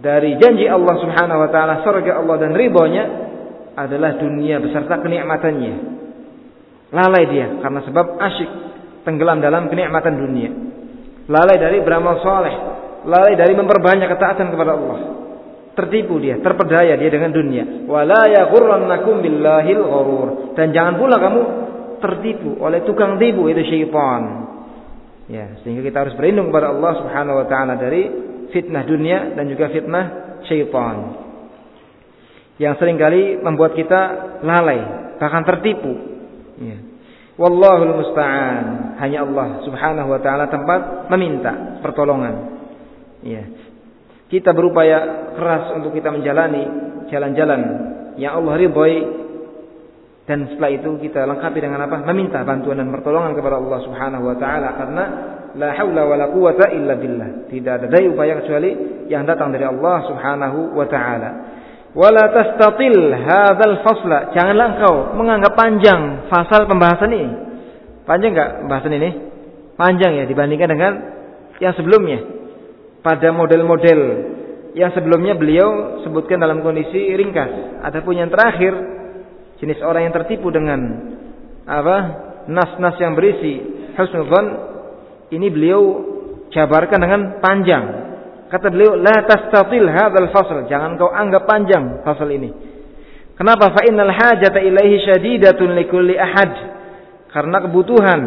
dari 0.00 0.36
janji 0.40 0.64
Allah 0.66 0.94
Subhanahu 1.00 1.38
wa 1.44 1.50
taala, 1.52 1.84
surga 1.84 2.22
Allah 2.22 2.36
dan 2.40 2.52
ridhonya 2.56 3.04
adalah 3.76 4.16
dunia 4.16 4.58
beserta 4.58 4.98
kenikmatannya. 5.00 5.74
Lalai 6.90 7.24
dia 7.30 7.46
karena 7.62 7.80
sebab 7.86 8.06
asyik 8.18 8.50
tenggelam 9.06 9.38
dalam 9.38 9.70
kenikmatan 9.70 10.14
dunia. 10.18 10.50
Lalai 11.30 11.56
dari 11.62 11.78
beramal 11.84 12.18
soleh, 12.24 12.54
lalai 13.06 13.38
dari 13.38 13.54
memperbanyak 13.54 14.08
ketaatan 14.10 14.50
kepada 14.50 14.72
Allah 14.74 15.20
tertipu 15.80 16.18
dia, 16.18 16.36
terpedaya 16.42 16.98
dia 16.98 17.10
dengan 17.10 17.32
dunia. 17.32 17.86
Wala 17.86 18.28
yaghurrannakum 18.28 19.22
billahil 19.24 19.80
ghurur. 19.80 20.28
Dan 20.58 20.74
jangan 20.74 20.98
pula 20.98 21.16
kamu 21.16 21.40
tertipu 22.04 22.60
oleh 22.60 22.82
tukang 22.84 23.16
tipu 23.16 23.48
itu 23.48 23.62
syaitan. 23.64 24.49
Ya, 25.30 25.62
sehingga 25.62 25.86
kita 25.86 26.02
harus 26.02 26.14
berlindung 26.18 26.50
kepada 26.50 26.74
Allah 26.74 26.92
Subhanahu 26.98 27.38
wa 27.38 27.46
taala 27.46 27.78
dari 27.78 28.02
fitnah 28.50 28.82
dunia 28.82 29.38
dan 29.38 29.46
juga 29.46 29.70
fitnah 29.70 30.04
syaitan. 30.50 31.22
Yang 32.58 32.74
sering 32.82 32.98
kali 32.98 33.38
membuat 33.38 33.78
kita 33.78 34.00
lalai, 34.42 35.14
bahkan 35.22 35.46
tertipu. 35.46 35.92
Ya. 36.58 36.76
Wallahul 37.38 37.94
musta'an. 38.04 38.98
Hanya 38.98 39.24
Allah 39.24 39.64
Subhanahu 39.64 40.12
wa 40.12 40.20
taala 40.20 40.50
tempat 40.50 41.08
meminta 41.14 41.78
pertolongan. 41.78 42.34
Ya. 43.22 43.46
Kita 44.28 44.50
berupaya 44.50 45.30
keras 45.38 45.78
untuk 45.78 45.94
kita 45.94 46.10
menjalani 46.10 46.62
jalan-jalan 47.08 47.60
yang 48.18 48.42
Allah 48.42 48.54
ridhoi 48.60 48.96
dan 50.30 50.46
setelah 50.46 50.70
itu 50.70 50.94
kita 51.02 51.26
lengkapi 51.26 51.58
dengan 51.58 51.82
apa? 51.82 52.06
Meminta 52.06 52.46
bantuan 52.46 52.78
dan 52.78 52.94
pertolongan 52.94 53.34
kepada 53.34 53.58
Allah 53.58 53.78
Subhanahu 53.82 54.30
wa 54.30 54.36
taala 54.38 54.78
karena 54.78 55.04
la 55.58 55.74
haula 55.74 56.06
wala 56.06 56.30
quwata 56.30 56.70
illa 56.70 56.94
billah. 56.94 57.50
Tidak 57.50 57.72
ada 57.82 57.86
daya 57.90 58.06
upaya 58.14 58.38
kecuali 58.38 58.70
yang 59.10 59.26
datang 59.26 59.50
dari 59.50 59.66
Allah 59.66 60.06
Subhanahu 60.06 60.78
wa 60.78 60.86
taala. 60.86 61.30
Wala 61.98 62.30
tastatil 62.30 63.10
hadzal 63.10 63.82
fasla. 63.82 64.30
Janganlah 64.30 64.66
engkau 64.78 64.94
menganggap 65.18 65.58
panjang 65.58 66.30
fasal 66.30 66.70
pembahasan 66.70 67.10
ini. 67.10 67.30
Panjang 68.06 68.30
enggak 68.30 68.50
pembahasan 68.62 68.92
ini? 69.02 69.10
Panjang 69.74 70.12
ya 70.14 70.24
dibandingkan 70.30 70.68
dengan 70.70 70.92
yang 71.58 71.74
sebelumnya 71.74 72.22
pada 73.02 73.34
model-model 73.34 74.00
yang 74.78 74.94
sebelumnya 74.94 75.34
beliau 75.34 75.98
sebutkan 76.06 76.38
dalam 76.38 76.62
kondisi 76.62 77.18
ringkas. 77.18 77.82
Adapun 77.82 78.14
yang 78.14 78.30
terakhir 78.30 78.99
jenis 79.60 79.78
orang 79.84 80.08
yang 80.08 80.14
tertipu 80.16 80.48
dengan 80.48 80.80
apa 81.68 81.96
nas-nas 82.48 82.96
yang 82.98 83.12
berisi 83.14 83.60
husnudzon 83.94 84.46
ini 85.30 85.46
beliau 85.52 85.82
jabarkan 86.50 86.98
dengan 86.98 87.20
panjang. 87.38 87.84
Kata 88.50 88.66
beliau, 88.66 88.98
la 88.98 89.22
tastatil 89.22 89.86
hadzal 89.86 90.30
fasl. 90.34 90.66
Jangan 90.66 90.98
kau 90.98 91.06
anggap 91.06 91.46
panjang 91.46 92.02
fasal 92.02 92.26
ini. 92.34 92.50
Kenapa? 93.38 93.70
Fa 93.70 93.86
innal 93.86 94.10
hajata 94.10 94.58
ilaihi 94.58 95.06
syadidatun 95.06 95.78
likulli 95.78 96.18
ahad. 96.18 96.50
Karena 97.30 97.62
kebutuhan 97.62 98.20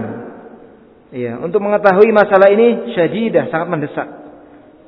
ya, 1.11 1.36
untuk 1.43 1.59
mengetahui 1.59 2.15
masalah 2.15 2.47
ini 2.55 2.95
syadidah 2.95 3.51
sangat 3.51 3.67
mendesak 3.67 4.07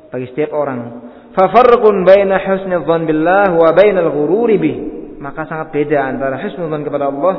bagi 0.07 0.31
setiap 0.31 0.55
orang. 0.55 1.11
Fafarqun 1.35 2.07
baina 2.07 2.39
husnudzan 2.39 3.03
billah 3.03 3.51
wa 3.59 3.69
bainal 3.75 4.07
ghururi 4.15 4.55
bih. 4.55 4.75
Maka 5.21 5.47
sangat 5.47 5.71
beda 5.71 5.99
antara 6.05 6.39
husnudzan 6.41 6.83
kepada 6.83 7.07
Allah 7.07 7.35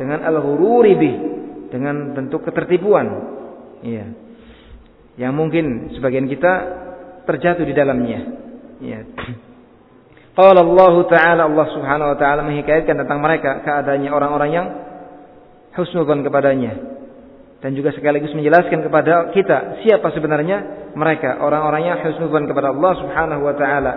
dengan 0.00 0.24
al-ghururi 0.24 0.94
bih, 0.96 1.16
dengan 1.68 2.16
bentuk 2.16 2.46
ketertipuan. 2.48 3.06
Iya. 3.84 4.06
Yang 5.18 5.32
mungkin 5.34 5.64
sebagian 5.98 6.30
kita 6.30 6.52
terjatuh 7.28 7.66
di 7.66 7.74
dalamnya. 7.76 8.20
Iya. 8.80 9.00
Qala 10.38 10.62
Allah 10.62 10.94
Ta'ala 11.10 11.42
Allah 11.50 11.66
Subhanahu 11.74 12.14
wa 12.14 12.18
taala 12.18 12.46
menghikayatkan 12.46 12.94
tentang 12.94 13.18
mereka 13.18 13.58
keadaannya 13.66 14.06
orang-orang 14.06 14.50
yang 14.54 14.66
husnudzan 15.74 16.22
kepadanya 16.22 16.98
dan 17.58 17.74
juga 17.74 17.90
sekaligus 17.90 18.30
menjelaskan 18.38 18.86
kepada 18.86 19.34
kita 19.34 19.82
siapa 19.82 20.14
sebenarnya 20.14 20.90
mereka 20.94 21.42
orang-orang 21.42 21.90
yang 21.90 21.98
husnudzan 22.06 22.46
kepada 22.46 22.70
Allah 22.70 22.92
Subhanahu 23.02 23.42
wa 23.42 23.54
taala. 23.58 23.92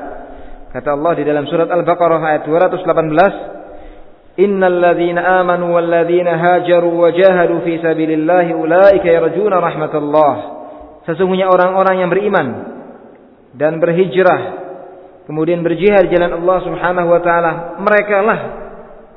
Kata 0.72 0.96
Allah 0.96 1.14
di 1.20 1.24
dalam 1.28 1.44
surat 1.52 1.68
Al-Baqarah 1.68 2.22
ayat 2.24 2.44
218, 2.48 4.40
"Innal 4.40 4.80
ladzina 4.80 5.44
amanu 5.44 5.76
wal 5.76 5.84
ladzina 5.84 6.40
hajaru 6.40 6.88
wa 6.88 7.12
jahadu 7.12 7.60
fi 7.68 7.80
sabilillah 7.84 8.48
ulaika 8.56 9.08
yarjuna 9.08 9.60
rahmatullah." 9.60 10.34
Sesungguhnya 11.06 11.52
orang-orang 11.52 11.96
yang 12.00 12.10
beriman 12.10 12.48
dan 13.58 13.84
berhijrah 13.84 14.64
kemudian 15.28 15.60
berjihad 15.60 16.08
jalan 16.08 16.40
Allah 16.40 16.58
Subhanahu 16.64 17.08
wa 17.12 17.20
taala, 17.20 17.52
mereka 17.84 18.18
lah 18.24 18.40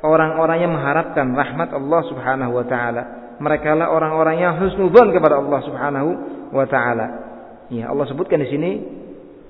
orang-orang 0.03 0.57
yang 0.59 0.71
mengharapkan 0.75 1.31
rahmat 1.31 1.71
Allah 1.71 2.01
Subhanahu 2.11 2.51
wa 2.51 2.65
taala 2.67 3.25
mereka 3.39 3.75
lah 3.75 3.91
orang-orang 3.91 4.39
yang 4.39 4.53
husnudzon 4.59 5.11
kepada 5.11 5.39
Allah 5.39 5.59
Subhanahu 5.63 6.09
wa 6.55 6.65
taala. 6.67 7.07
Ya, 7.67 7.91
Allah 7.91 8.05
sebutkan 8.07 8.39
di 8.39 8.47
sini 8.47 8.71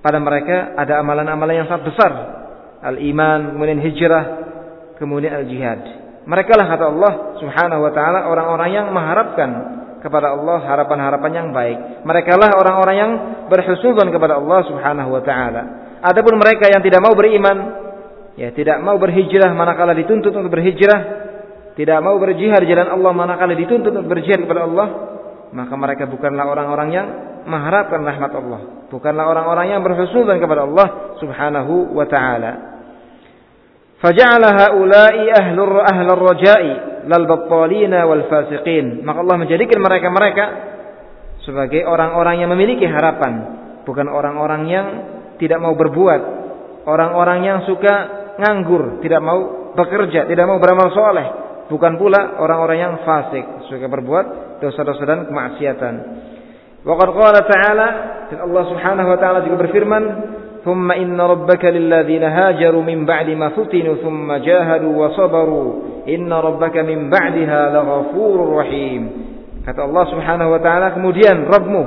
pada 0.06 0.22
mereka 0.22 0.78
ada 0.78 1.02
amalan-amalan 1.02 1.66
yang 1.66 1.68
sangat 1.68 1.90
besar. 1.90 2.12
Al-iman, 2.86 3.58
kemudian 3.58 3.82
hijrah, 3.82 4.26
kemudian 5.02 5.34
al-jihad. 5.34 5.82
Mereka 6.30 6.54
lah 6.54 6.70
kata 6.70 6.86
Allah 6.94 7.14
Subhanahu 7.42 7.82
wa 7.82 7.90
taala 7.90 8.30
orang-orang 8.30 8.70
yang 8.70 8.86
mengharapkan 8.94 9.50
kepada 10.06 10.38
Allah 10.38 10.62
harapan-harapan 10.62 11.32
yang 11.34 11.48
baik. 11.50 12.06
Mereka 12.06 12.38
lah 12.38 12.54
orang-orang 12.54 12.96
yang 12.98 13.12
berhusnudzon 13.50 14.14
kepada 14.14 14.38
Allah 14.38 14.62
Subhanahu 14.70 15.10
wa 15.10 15.22
taala. 15.26 15.62
Adapun 16.06 16.38
mereka 16.38 16.70
yang 16.70 16.86
tidak 16.86 17.02
mau 17.02 17.18
beriman, 17.18 17.58
ya 18.38 18.54
tidak 18.54 18.78
mau 18.86 19.02
berhijrah 19.02 19.50
manakala 19.58 19.98
dituntut 19.98 20.30
untuk 20.30 20.54
berhijrah, 20.54 21.02
tidak 21.74 21.98
mau 22.06 22.22
berjihad 22.22 22.62
di 22.62 22.70
jalan 22.70 22.94
Allah 22.94 23.12
manakala 23.18 23.58
dituntut 23.58 23.90
untuk 23.90 24.14
berjihad 24.14 24.46
kepada 24.46 24.70
Allah, 24.70 24.88
maka 25.50 25.74
mereka 25.74 26.06
bukanlah 26.06 26.46
orang-orang 26.46 26.90
yang 26.94 27.08
mengharapkan 27.50 28.06
rahmat 28.06 28.32
Allah, 28.38 28.62
bukanlah 28.90 29.26
orang-orang 29.26 29.74
yang 29.74 29.82
berhusnudzan 29.82 30.38
kepada 30.38 30.66
Allah 30.68 31.18
Subhanahu 31.22 31.96
wa 31.96 32.06
taala. 32.06 32.76
Faja'ala 34.00 34.50
haula'i 34.54 35.32
ahlur 35.32 35.82
ahlur 35.82 36.22
raja'i 36.36 37.08
lal 37.10 37.26
battalina 37.26 38.06
wal 38.06 38.28
fasiqin. 38.30 39.02
Maka 39.02 39.24
Allah 39.24 39.38
menjadikan 39.40 39.80
mereka-mereka 39.82 40.46
sebagai 41.46 41.86
orang-orang 41.86 42.42
yang 42.42 42.50
memiliki 42.52 42.86
harapan, 42.90 43.34
bukan 43.86 44.10
orang-orang 44.10 44.62
yang 44.68 44.88
tidak 45.38 45.62
mau 45.62 45.78
berbuat, 45.78 46.22
orang-orang 46.90 47.40
yang 47.46 47.60
suka 47.70 47.94
nganggur, 48.42 49.00
tidak 49.06 49.22
mau 49.22 49.72
bekerja, 49.78 50.26
tidak 50.26 50.46
mau 50.50 50.58
beramal 50.58 50.90
soleh, 50.92 51.28
bukan 51.70 51.98
pula 52.02 52.42
orang-orang 52.42 52.78
yang 52.82 52.94
fasik 53.06 53.70
suka 53.70 53.86
berbuat 53.86 54.26
dosa-dosa 54.60 55.04
dan 55.06 55.20
kemaksiatan. 55.30 55.94
Waqad 56.86 57.10
qala 57.14 57.40
ta'ala 57.46 57.88
dan 58.32 58.40
Allah 58.42 58.64
Subhanahu 58.70 59.08
wa 59.10 59.18
taala 59.22 59.40
juga 59.46 59.68
berfirman, 59.68 60.04
"Tsumma 60.62 60.98
inna 60.98 61.24
rabbaka 61.30 61.70
lilladzina 61.70 62.30
hajaru 62.30 62.82
min 62.82 63.06
ba'di 63.06 63.38
ma 63.38 63.54
futinu 63.54 64.02
tsumma 64.02 64.42
jahadu 64.42 64.90
wa 64.92 65.14
sabaru, 65.14 65.66
inna 66.10 66.42
rabbaka 66.42 66.82
min 66.82 67.10
ba'daha 67.10 67.60
laghafurur 67.74 68.52
rahim." 68.62 69.02
Kata 69.66 69.86
Allah 69.86 70.06
Subhanahu 70.14 70.50
wa 70.54 70.60
taala, 70.62 70.94
kemudian 70.94 71.50
Rabbmu 71.50 71.84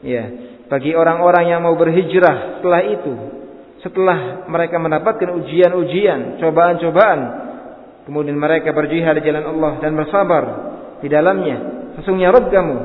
ya, 0.00 0.24
bagi 0.72 0.96
orang-orang 0.96 1.44
yang 1.52 1.60
mau 1.60 1.76
berhijrah 1.76 2.60
setelah 2.60 2.80
itu, 2.84 3.12
setelah 3.84 4.48
mereka 4.48 4.80
mendapatkan 4.80 5.28
ujian-ujian, 5.36 6.40
cobaan-cobaan 6.40 7.46
Kemudian 8.06 8.38
mereka 8.38 8.70
berjihad 8.70 9.18
di 9.18 9.26
jalan 9.26 9.58
Allah 9.58 9.82
dan 9.82 9.98
bersabar 9.98 10.44
di 11.02 11.10
dalamnya. 11.10 11.90
Sesungguhnya 11.98 12.30
Rabb 12.30 12.54
kamu 12.54 12.76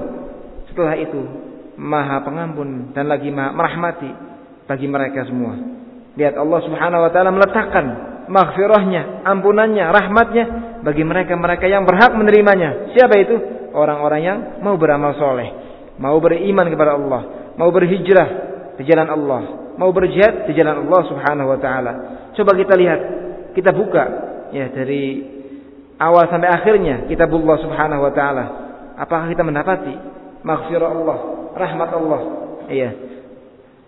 setelah 0.74 0.98
itu 0.98 1.22
Maha 1.82 2.22
Pengampun 2.22 2.94
dan 2.94 3.10
lagi 3.10 3.34
Maha 3.34 3.58
merahmati 3.58 4.12
bagi 4.70 4.86
mereka 4.86 5.26
semua. 5.26 5.58
Lihat 6.14 6.38
Allah 6.38 6.60
Subhanahu 6.62 7.02
wa 7.02 7.10
taala 7.10 7.34
meletakkan 7.34 7.86
maghfirahnya, 8.30 9.26
ampunannya, 9.26 9.86
rahmatnya 9.90 10.46
bagi 10.86 11.02
mereka-mereka 11.02 11.66
yang 11.66 11.84
berhak 11.90 12.14
menerimanya. 12.14 12.94
Siapa 12.94 13.16
itu? 13.18 13.36
Orang-orang 13.74 14.22
yang 14.22 14.38
mau 14.62 14.78
beramal 14.78 15.18
soleh, 15.18 15.50
mau 15.98 16.22
beriman 16.22 16.70
kepada 16.70 17.00
Allah, 17.00 17.22
mau 17.58 17.74
berhijrah 17.74 18.30
di 18.78 18.84
jalan 18.86 19.08
Allah, 19.10 19.42
mau 19.82 19.90
berjihad 19.90 20.46
di 20.46 20.54
jalan 20.54 20.86
Allah 20.86 21.02
Subhanahu 21.10 21.50
wa 21.50 21.60
taala. 21.60 21.92
Coba 22.38 22.54
kita 22.54 22.78
lihat, 22.78 23.00
kita 23.58 23.74
buka 23.74 24.04
ya 24.52 24.68
dari 24.72 25.24
awal 26.02 26.28
sampai 26.28 26.50
akhirnya 26.50 27.08
kitabullah 27.08 27.58
subhanahu 27.62 28.02
wa 28.04 28.12
taala 28.12 28.46
apakah 28.98 29.30
kita 29.30 29.46
mendapati 29.46 29.96
maghfirah 30.42 30.90
Allah, 30.92 31.18
rahmat 31.56 31.90
Allah. 31.96 32.22
Iya. 32.68 32.90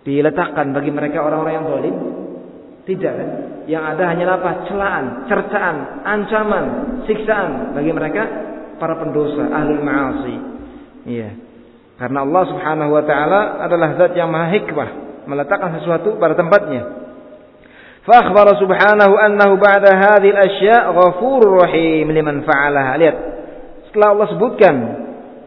Diletakkan 0.04 0.76
bagi 0.76 0.92
mereka 0.92 1.24
orang-orang 1.24 1.54
yang 1.56 1.66
zalim? 1.68 1.96
Tidak 2.84 3.12
kan? 3.16 3.28
Yang 3.64 3.84
ada 3.96 4.04
hanya 4.12 4.24
apa? 4.36 4.50
Celaan, 4.68 5.04
cercaan, 5.24 5.76
ancaman, 6.04 6.64
siksaan 7.08 7.72
bagi 7.72 7.92
mereka 7.96 8.22
para 8.76 9.00
pendosa, 9.00 9.48
ahli 9.48 9.80
ma'asi. 9.80 10.36
Iya. 11.08 11.30
Karena 11.96 12.26
Allah 12.26 12.42
Subhanahu 12.52 12.90
wa 12.92 13.04
taala 13.06 13.40
adalah 13.64 13.96
zat 13.96 14.12
yang 14.12 14.28
maha 14.28 14.52
hikmah, 14.52 14.88
meletakkan 15.24 15.80
sesuatu 15.80 16.20
pada 16.20 16.36
tempatnya. 16.36 17.04
Fa 18.04 18.20
subhanahu 18.60 19.16
annahu 19.16 19.56
ba'da 19.56 19.96
hadhil 19.96 20.36
asya' 20.36 20.92
ghafurur 20.92 21.64
rahim 21.64 22.12
liman 22.12 22.44
fa'alaha. 22.44 23.00
Lihat. 23.00 23.16
Setelah 23.88 24.08
Allah 24.12 24.28
sebutkan 24.28 24.74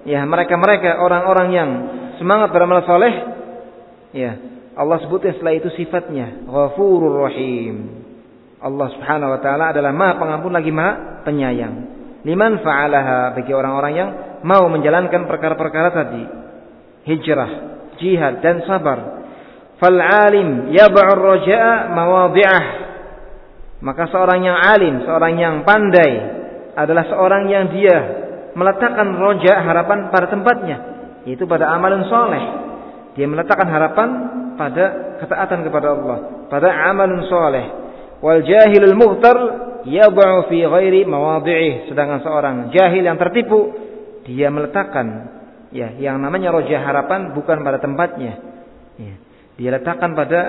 ya 0.07 0.23
mereka-mereka 0.23 1.03
orang-orang 1.03 1.47
yang 1.51 1.69
semangat 2.15 2.55
beramal 2.55 2.79
saleh, 2.87 3.13
ya, 4.15 4.39
Allah 4.77 4.97
sebutkan 5.03 5.35
setelah 5.35 5.57
itu 5.59 5.67
sifatnya 5.75 6.47
ghafurur 6.47 7.27
rahim. 7.27 8.07
Allah 8.57 8.87
Subhanahu 8.95 9.37
wa 9.37 9.39
taala 9.43 9.69
adalah 9.69 9.93
Maha 9.93 10.17
Pengampun 10.17 10.53
lagi 10.55 10.71
Maha 10.73 11.21
Penyayang. 11.27 11.75
Liman 12.25 12.59
fa'alaha 12.65 13.37
bagi 13.37 13.53
orang-orang 13.53 13.93
yang 13.93 14.09
mau 14.41 14.65
menjalankan 14.71 15.29
perkara-perkara 15.29 15.89
tadi. 15.93 16.23
Hijrah, 17.05 17.51
jihad 18.01 18.41
dan 18.41 18.65
sabar. 18.65 19.27
Fal 19.77 19.99
alim 20.01 20.73
yab'ur 20.73 21.19
raja'a 21.21 21.93
mawadhi'ah. 21.93 22.65
Maka 23.85 24.09
seorang 24.09 24.41
yang 24.41 24.57
alim, 24.57 25.05
seorang 25.05 25.33
yang 25.37 25.55
pandai 25.61 26.11
adalah 26.73 27.05
seorang 27.13 27.45
yang 27.45 27.69
dia 27.69 28.26
meletakkan 28.53 29.17
roja 29.17 29.59
harapan 29.63 30.13
pada 30.13 30.27
tempatnya, 30.31 30.77
yaitu 31.25 31.43
pada 31.49 31.73
amalan 31.73 32.05
soleh. 32.07 32.43
Dia 33.17 33.25
meletakkan 33.25 33.67
harapan 33.67 34.09
pada 34.55 35.17
ketaatan 35.19 35.65
kepada 35.65 35.87
Allah, 35.97 36.17
pada 36.47 36.69
amalan 36.93 37.25
soleh. 37.25 37.65
Wal 38.21 38.41
jahilul 38.45 38.97
mughtar 38.97 39.37
yad'u 39.85 40.49
fi 40.49 40.59
ghairi 40.65 41.05
mawadhi'ih. 41.05 41.89
Sedangkan 41.89 42.21
seorang 42.21 42.55
jahil 42.73 43.03
yang 43.05 43.17
tertipu, 43.17 43.73
dia 44.25 44.49
meletakkan 44.49 45.37
ya 45.69 45.93
yang 45.99 46.21
namanya 46.21 46.53
roja 46.53 46.79
harapan 46.81 47.33
bukan 47.33 47.61
pada 47.61 47.77
tempatnya. 47.81 48.33
Ya. 48.97 49.15
Dia 49.57 49.69
letakkan 49.81 50.13
pada 50.13 50.39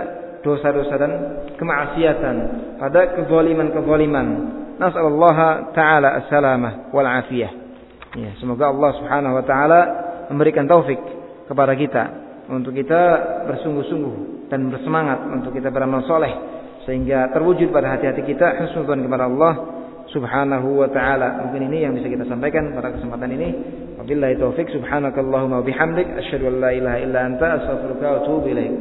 dosa-dosa 0.45 0.95
dan 0.97 1.13
kemaksiatan, 1.59 2.37
pada 2.79 3.01
kezaliman-kezaliman. 3.19 4.27
Nasallallahu 4.79 5.75
taala 5.75 6.23
as-salamah 6.23 6.95
wal 6.95 7.09
afiyah. 7.09 7.51
Ya, 8.19 8.35
semoga 8.43 8.75
Allah 8.75 8.91
Subhanahu 8.99 9.39
wa 9.39 9.45
taala 9.47 9.81
memberikan 10.27 10.67
taufik 10.67 10.99
kepada 11.47 11.71
kita 11.79 12.05
untuk 12.51 12.75
kita 12.75 13.01
bersungguh-sungguh 13.47 14.51
dan 14.51 14.75
bersemangat 14.75 15.23
untuk 15.31 15.55
kita 15.55 15.71
beramal 15.71 16.03
soleh 16.03 16.35
sehingga 16.83 17.31
terwujud 17.31 17.71
pada 17.71 17.95
hati-hati 17.95 18.27
kita 18.27 18.59
husnudzon 18.65 19.07
kepada 19.07 19.31
Allah 19.31 19.53
Subhanahu 20.11 20.83
wa 20.83 20.89
taala. 20.91 21.47
Mungkin 21.47 21.69
ini 21.71 21.87
yang 21.87 21.95
bisa 21.95 22.11
kita 22.11 22.27
sampaikan 22.27 22.75
pada 22.75 22.97
kesempatan 22.97 23.31
ini. 23.39 23.49
Wabillahi 24.03 24.41
taufik 24.41 24.67
subhanakallahumma 24.73 25.63
bihamdik 25.63 26.09
asyhadu 26.19 26.49
an 26.49 26.55
la 26.65 26.71
ilaha 26.75 26.99
illa 26.99 27.19
anta 27.23 27.47
astaghfiruka 27.61 28.03
wa 28.09 28.17
atubu 28.25 28.47
ilaik. 28.51 28.75